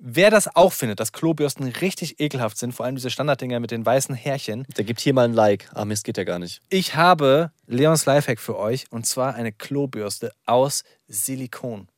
[0.00, 3.84] Wer das auch findet, dass Klobürsten richtig ekelhaft sind, vor allem diese Standarddinger mit den
[3.84, 5.68] weißen Härchen, Der gibt hier mal ein Like.
[5.74, 6.62] Ah, Mist, geht ja gar nicht.
[6.68, 11.88] ich habe Leons Lifehack für euch und zwar eine Klobürste aus Silikon.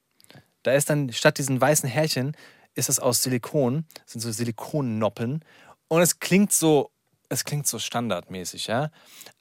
[0.62, 2.34] Da ist dann statt diesen weißen Härchen
[2.74, 5.44] ist es aus Silikon, das sind so Silikonnoppen
[5.88, 6.90] und es klingt so
[7.28, 8.90] es klingt so standardmäßig, ja?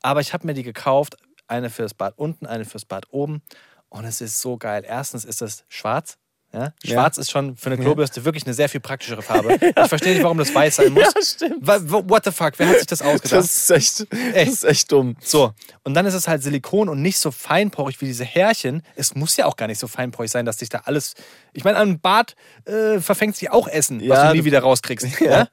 [0.02, 1.16] Aber ich habe mir die gekauft,
[1.48, 3.42] eine fürs Bad unten, eine fürs Bad oben
[3.88, 4.84] und es ist so geil.
[4.86, 6.18] Erstens ist es schwarz,
[6.52, 6.74] ja?
[6.84, 9.58] Schwarz ist schon für eine Klobürste wirklich eine sehr viel praktischere Farbe.
[9.62, 11.04] Ich verstehe nicht, warum das weiß sein muss.
[11.16, 11.68] Ja, stimmt.
[11.68, 12.54] What the fuck?
[12.58, 13.40] Wer hat sich das ausgedacht?
[13.44, 15.16] Das ist echt, das ist echt dumm.
[15.22, 18.82] So, und dann ist es halt Silikon und nicht so feinporig wie diese Härchen.
[18.96, 21.14] Es muss ja auch gar nicht so feinporig sein, dass sich da alles.
[21.54, 22.36] Ich meine, an einem Bad
[22.66, 25.08] äh, verfängt sich auch Essen, was Ja, du nie wieder rauskriegst.
[25.22, 25.32] Ja.
[25.32, 25.48] Ja.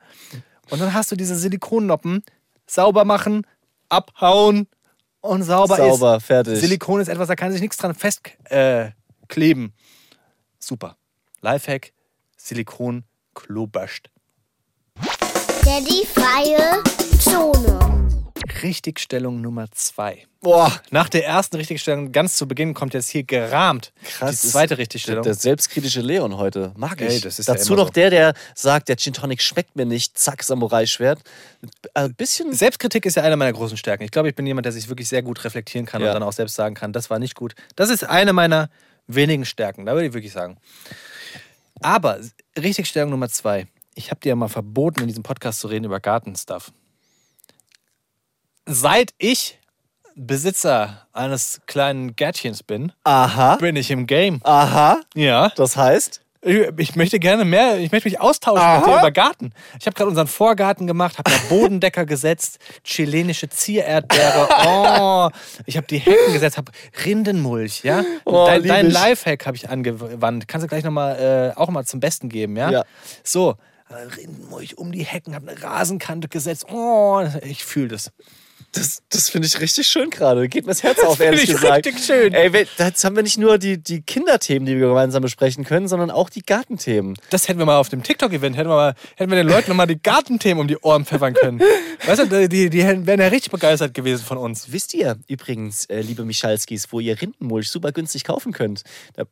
[0.70, 2.22] Und dann hast du diese Silikonnoppen,
[2.66, 3.46] sauber machen,
[3.88, 4.66] abhauen
[5.20, 6.26] und sauber, Sauber, ist.
[6.26, 6.58] fertig.
[6.60, 8.46] Silikon ist etwas, da kann sich nichts dran festkleben.
[8.50, 8.90] Äh,
[9.28, 9.74] kleben.
[10.66, 10.96] Super.
[11.42, 11.92] Lifehack:
[12.36, 13.04] Silikon
[13.36, 14.10] kloböscht.
[15.64, 16.82] Daddy freie
[17.20, 17.76] Zone.
[18.64, 20.26] Richtigstellung Nummer zwei.
[20.40, 24.40] Boah, Nach der ersten Richtigstellung, ganz zu Beginn, kommt jetzt hier gerahmt krass.
[24.42, 25.22] die zweite Der, Richtigstellung.
[25.22, 26.72] der selbstkritische Leon heute.
[26.76, 27.08] Mag ich.
[27.08, 27.92] Ey, das ist ja Dazu immer noch so.
[27.92, 30.18] der, der sagt, der Gin Tonic schmeckt mir nicht.
[30.18, 31.20] Zack, Samurai-Schwert.
[31.94, 32.52] Ein bisschen.
[32.52, 34.02] Selbstkritik ist ja eine meiner großen Stärken.
[34.02, 36.08] Ich glaube, ich bin jemand, der sich wirklich sehr gut reflektieren kann Ja.
[36.08, 37.54] und dann auch selbst sagen kann, das war nicht gut.
[37.76, 38.68] Das ist eine meiner
[39.06, 40.58] wenigen Stärken, da würde ich wirklich sagen.
[41.80, 42.18] Aber
[42.56, 43.66] Richtigstellung Nummer zwei.
[43.94, 46.72] Ich habe dir ja mal verboten, in diesem Podcast zu reden über Gartenstuff.
[48.66, 49.58] Seit ich
[50.16, 53.56] Besitzer eines kleinen Gärtchens bin, Aha.
[53.56, 54.40] bin ich im Game.
[54.44, 55.00] Aha.
[55.14, 55.50] Ja.
[55.56, 56.22] Das heißt?
[56.42, 58.78] Ich möchte gerne mehr, ich möchte mich austauschen Aha.
[58.78, 59.52] mit dir über Garten.
[59.80, 64.48] Ich habe gerade unseren Vorgarten gemacht, habe da Bodendecker gesetzt, chilenische Ziererdbeere.
[64.66, 65.30] Oh,
[65.66, 66.72] ich habe die Hecken gesetzt, habe
[67.04, 68.04] Rindenmulch, ja.
[68.24, 68.90] Oh, dein dein.
[68.90, 70.48] Lifehack habe ich angewandt.
[70.48, 72.70] Kannst du gleich nochmal äh, auch mal zum Besten geben, ja?
[72.70, 72.84] Ja.
[73.22, 73.56] So,
[73.88, 76.66] äh, Rindenmulch um die Hecken, habe eine Rasenkante gesetzt.
[76.70, 78.12] Oh, ich fühle das.
[78.72, 80.48] Das, das finde ich richtig schön gerade.
[80.48, 81.86] Geht mir das Herz auf, ehrlich ich gesagt.
[81.86, 82.34] richtig schön.
[82.34, 86.10] Ey, jetzt haben wir nicht nur die, die Kinderthemen, die wir gemeinsam besprechen können, sondern
[86.10, 87.16] auch die Gartenthemen.
[87.30, 89.86] Das hätten wir mal auf dem TikTok-Event, hätten wir, mal, hätten wir den Leuten nochmal
[89.86, 91.60] die Gartenthemen um die Ohren pfeffern können.
[92.06, 94.72] Weißt du, die, die wären ja richtig begeistert gewesen von uns.
[94.72, 98.82] Wisst ihr übrigens, äh, liebe Michalskis, wo ihr Rindenmulch super günstig kaufen könnt?
[99.14, 99.24] Da,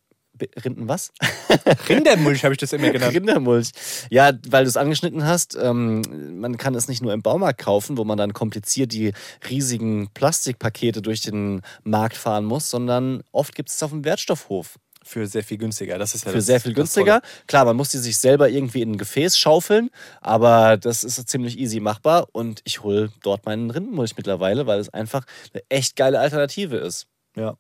[0.65, 1.13] Rinden was?
[1.89, 3.15] Rindermulch habe ich das immer genannt.
[3.15, 3.71] Rindermulch.
[4.11, 6.03] Ja, weil du es angeschnitten hast, ähm,
[6.41, 9.13] man kann es nicht nur im Baumarkt kaufen, wo man dann kompliziert die
[9.49, 14.79] riesigen Plastikpakete durch den Markt fahren muss, sondern oft gibt es es auf dem Wertstoffhof.
[15.07, 15.99] Für sehr viel günstiger.
[15.99, 17.21] Das ist ja Für das, sehr viel günstiger.
[17.47, 19.91] Klar, man muss die sich selber irgendwie in ein Gefäß schaufeln,
[20.23, 24.89] aber das ist ziemlich easy machbar und ich hole dort meinen Rindenmulch mittlerweile, weil es
[24.89, 27.07] einfach eine echt geile Alternative ist.
[27.37, 27.59] Ja,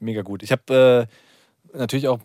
[0.00, 0.42] mega gut.
[0.42, 1.14] Ich habe äh,
[1.74, 2.20] natürlich auch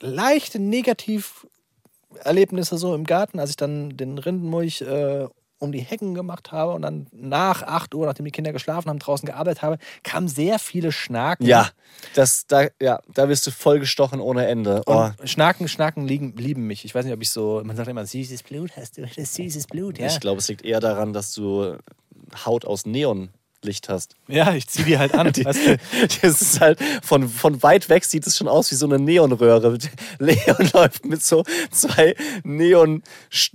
[0.00, 5.26] leichte Negativerlebnisse so im Garten, als ich dann den Rindenmulch äh,
[5.60, 9.00] um die Hecken gemacht habe und dann nach 8 Uhr, nachdem die Kinder geschlafen haben,
[9.00, 11.46] draußen gearbeitet habe, kamen sehr viele Schnaken.
[11.46, 11.68] Ja,
[12.14, 14.82] das, da, ja, da wirst du vollgestochen ohne Ende.
[14.86, 16.84] Oh, Und Schnaken, Schnaken liegen, lieben mich.
[16.84, 19.66] Ich weiß nicht, ob ich so, man sagt immer, süßes Blut hast du, das süßes
[19.66, 20.06] Blut, ja.
[20.06, 21.76] Ich glaube, es liegt eher daran, dass du
[22.44, 22.86] Haut aus
[23.62, 24.14] Neonlicht hast.
[24.28, 25.32] Ja, ich zieh die halt an.
[25.32, 25.78] Die, weißt du?
[26.22, 29.76] das ist halt von, von weit weg sieht es schon aus wie so eine Neonröhre.
[30.18, 33.02] Leon läuft mit so zwei Neon,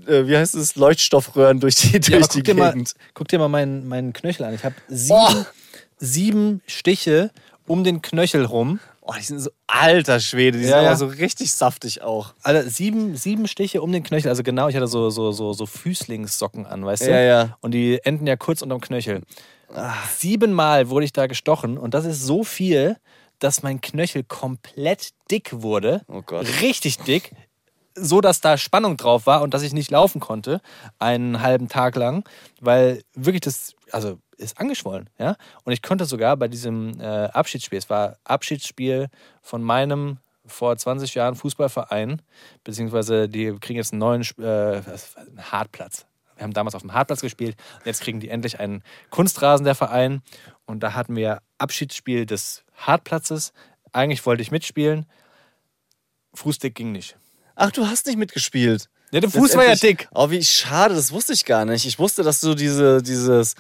[0.07, 2.93] äh, wie heißt es, Leuchtstoffröhren durch die, Ja, durch aber die guck, dir mal, Gegend.
[3.13, 4.53] guck dir mal meinen, meinen Knöchel an.
[4.53, 5.45] Ich habe sieben, Oh.
[5.97, 7.31] sieben Stiche
[7.65, 8.79] um den Knöchel rum.
[9.05, 10.95] Oh, die sind so alter Schwede, die Ja, sind aber ja.
[10.95, 12.33] so richtig saftig auch.
[12.41, 14.29] Also sieben, sieben Stiche um den Knöchel.
[14.29, 17.11] Also genau, ich hatte so, so, so, so Füßlingssocken an, weißt du?
[17.11, 17.57] Ja, ja.
[17.59, 19.21] Und die enden ja kurz unterm Knöchel.
[20.17, 22.97] Siebenmal wurde ich da gestochen und das ist so viel,
[23.39, 26.01] dass mein Knöchel komplett dick wurde.
[26.07, 26.47] Oh Gott.
[26.61, 27.31] Richtig dick.
[27.95, 30.61] So, dass da Spannung drauf war und dass ich nicht laufen konnte,
[30.97, 32.27] einen halben Tag lang,
[32.59, 35.35] weil wirklich das, also ist angeschwollen, ja.
[35.63, 39.09] Und ich konnte sogar bei diesem äh, Abschiedsspiel, es war Abschiedsspiel
[39.43, 42.21] von meinem vor 20 Jahren Fußballverein,
[42.63, 44.81] beziehungsweise die kriegen jetzt einen neuen äh,
[45.37, 46.05] Hartplatz.
[46.43, 50.21] Wir haben damals auf dem Hartplatz gespielt jetzt kriegen die endlich einen Kunstrasen, der Verein.
[50.65, 53.53] Und da hatten wir Abschiedsspiel des Hartplatzes.
[53.93, 55.05] Eigentlich wollte ich mitspielen.
[56.33, 57.15] Fußdick ging nicht.
[57.55, 58.89] Ach, du hast nicht mitgespielt.
[59.11, 60.09] Ja, der Fuß war ja dick.
[60.13, 61.85] Oh, wie schade, das wusste ich gar nicht.
[61.85, 63.55] Ich wusste, dass du diese, dieses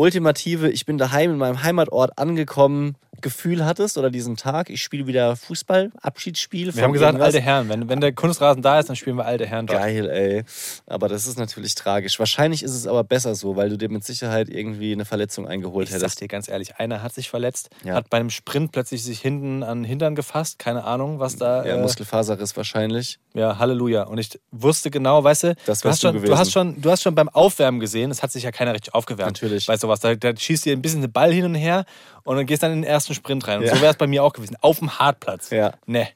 [0.00, 5.06] ultimative, ich bin daheim in meinem Heimatort angekommen, Gefühl hattest oder diesen Tag, ich spiele
[5.06, 6.74] wieder Fußball, Abschiedsspiel.
[6.74, 7.26] Wir haben gesagt, irgendwas.
[7.34, 7.68] alte Herren.
[7.68, 9.78] Wenn, wenn der Kunstrasen da ist, dann spielen wir alte Herren dort.
[9.78, 10.44] Geil, ey.
[10.86, 12.18] Aber das ist natürlich tragisch.
[12.18, 15.88] Wahrscheinlich ist es aber besser so, weil du dir mit Sicherheit irgendwie eine Verletzung eingeholt
[15.88, 16.22] Ich sag hättest.
[16.22, 17.94] dir ganz ehrlich, einer hat sich verletzt, Ja.
[17.96, 20.58] hat bei einem Sprint plötzlich sich hinten an den Hintern gefasst.
[20.58, 21.66] Keine Ahnung, was da.
[21.66, 23.18] Ja, äh, Muskelfaserriss wahrscheinlich.
[23.34, 24.04] Ja, Halleluja.
[24.04, 26.90] Und ich wusste genau, weißt du, Das du, hast du schon, du, hast schon, du
[26.90, 29.32] hast schon beim Aufwärmen gesehen, es hat sich ja keiner richtig aufgewärmt.
[29.42, 29.66] Natürlich.
[29.66, 31.84] Bei sowas, da, da schießt dir ein bisschen den Ball hin und her
[32.24, 33.58] und dann gehst dann in den ersten Sprint rein.
[33.58, 33.74] Und Ja.
[33.74, 34.56] so wäre es bei mir auch gewesen.
[34.60, 35.50] Auf dem Hartplatz.
[35.50, 35.72] Ja.
[35.86, 36.08] Ne,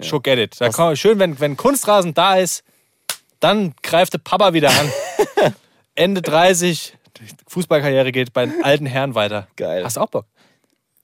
[0.00, 0.60] schon get it.
[0.60, 2.64] Da komm, schön, wenn, wenn Kunstrasen da ist,
[3.40, 4.92] dann greift der Papa wieder an.
[5.94, 9.46] Ende 30, die Fußballkarriere geht bei den alten Herren weiter.
[9.56, 9.84] Geil.
[9.84, 10.26] Hast du auch Bock?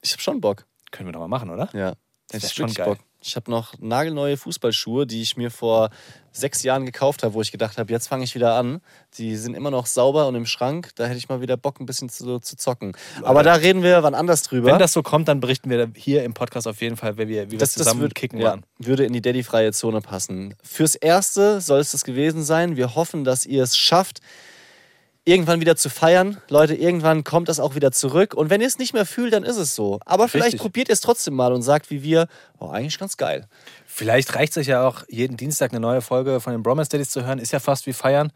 [0.03, 0.65] Ich habe schon Bock.
[0.91, 1.69] Können wir doch mal machen, oder?
[1.73, 1.95] Ja.
[2.31, 2.87] Das wär ich schon geil.
[2.87, 2.99] Bock.
[3.23, 5.91] Ich habe noch nagelneue Fußballschuhe, die ich mir vor
[6.33, 8.81] sechs Jahren gekauft habe, wo ich gedacht habe, jetzt fange ich wieder an.
[9.19, 10.91] Die sind immer noch sauber und im Schrank.
[10.95, 12.97] Da hätte ich mal wieder Bock, ein bisschen zu, zu zocken.
[13.23, 14.69] Aber da reden wir wann anders drüber.
[14.69, 17.47] Wenn das so kommt, dann berichten wir hier im Podcast auf jeden Fall, wie wir,
[17.49, 20.55] wie wir das, das zusammen würd, kicken ja, würde in die Daddy-freie Zone passen.
[20.63, 22.77] Fürs Erste soll es das gewesen sein.
[22.77, 24.21] Wir hoffen, dass ihr es schafft,
[25.25, 26.39] irgendwann wieder zu feiern.
[26.49, 28.35] Leute, irgendwann kommt das auch wieder zurück.
[28.35, 30.01] Und wenn ihr es nicht mehr fühlt, dann ist es so.
[30.07, 30.61] Aber vielleicht Richtig.
[30.63, 32.27] probiert ihr es trotzdem mal und sagt wie wir,
[32.59, 33.47] oh, eigentlich ganz geil.
[33.87, 37.11] Vielleicht reicht es euch ja auch, jeden Dienstag eine neue Folge von den Bromance Daddies
[37.11, 37.39] zu hören.
[37.39, 38.33] Ist ja fast wie feiern.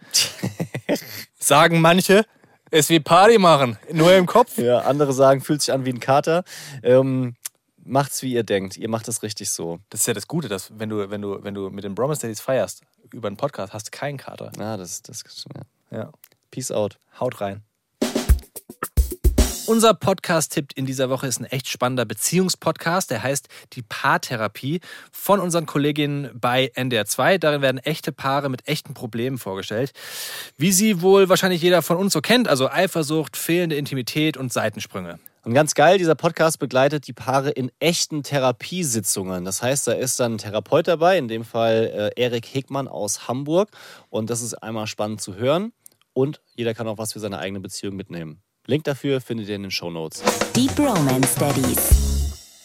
[1.38, 2.24] Sagen manche,
[2.70, 4.58] ist wie Party machen, nur im Kopf.
[4.58, 6.44] Ja, andere sagen, fühlt sich an wie ein Kater.
[6.82, 7.36] Ähm,
[7.84, 8.76] macht's, wie ihr denkt.
[8.76, 9.78] Ihr macht es richtig so.
[9.90, 12.22] Das ist ja das Gute, dass wenn du, wenn du, wenn du mit den Bromance
[12.22, 12.82] Daddies feierst,
[13.12, 14.50] über einen Podcast, hast du keinen Kater.
[14.58, 15.22] Ah, das, das,
[15.54, 15.98] ja.
[15.98, 16.12] Ja.
[16.54, 16.98] Peace out.
[17.18, 17.64] Haut rein.
[19.66, 23.10] Unser Podcast-Tipp in dieser Woche ist ein echt spannender Beziehungspodcast.
[23.10, 24.80] Der heißt Die Paartherapie
[25.10, 27.38] von unseren Kolleginnen bei NDR2.
[27.38, 29.92] Darin werden echte Paare mit echten Problemen vorgestellt.
[30.56, 35.18] Wie sie wohl wahrscheinlich jeder von uns so kennt, also Eifersucht, fehlende Intimität und Seitensprünge.
[35.42, 39.44] Und ganz geil, dieser Podcast begleitet die Paare in echten Therapiesitzungen.
[39.44, 43.28] Das heißt, da ist dann ein Therapeut dabei, in dem Fall äh, Erik Hegmann aus
[43.28, 43.70] Hamburg.
[44.08, 45.72] Und das ist einmal spannend zu hören.
[46.14, 48.42] Und jeder kann auch was für seine eigene Beziehung mitnehmen.
[48.66, 50.22] Link dafür findet ihr in den Show Notes.
[50.54, 52.13] Deep Romance Daddies.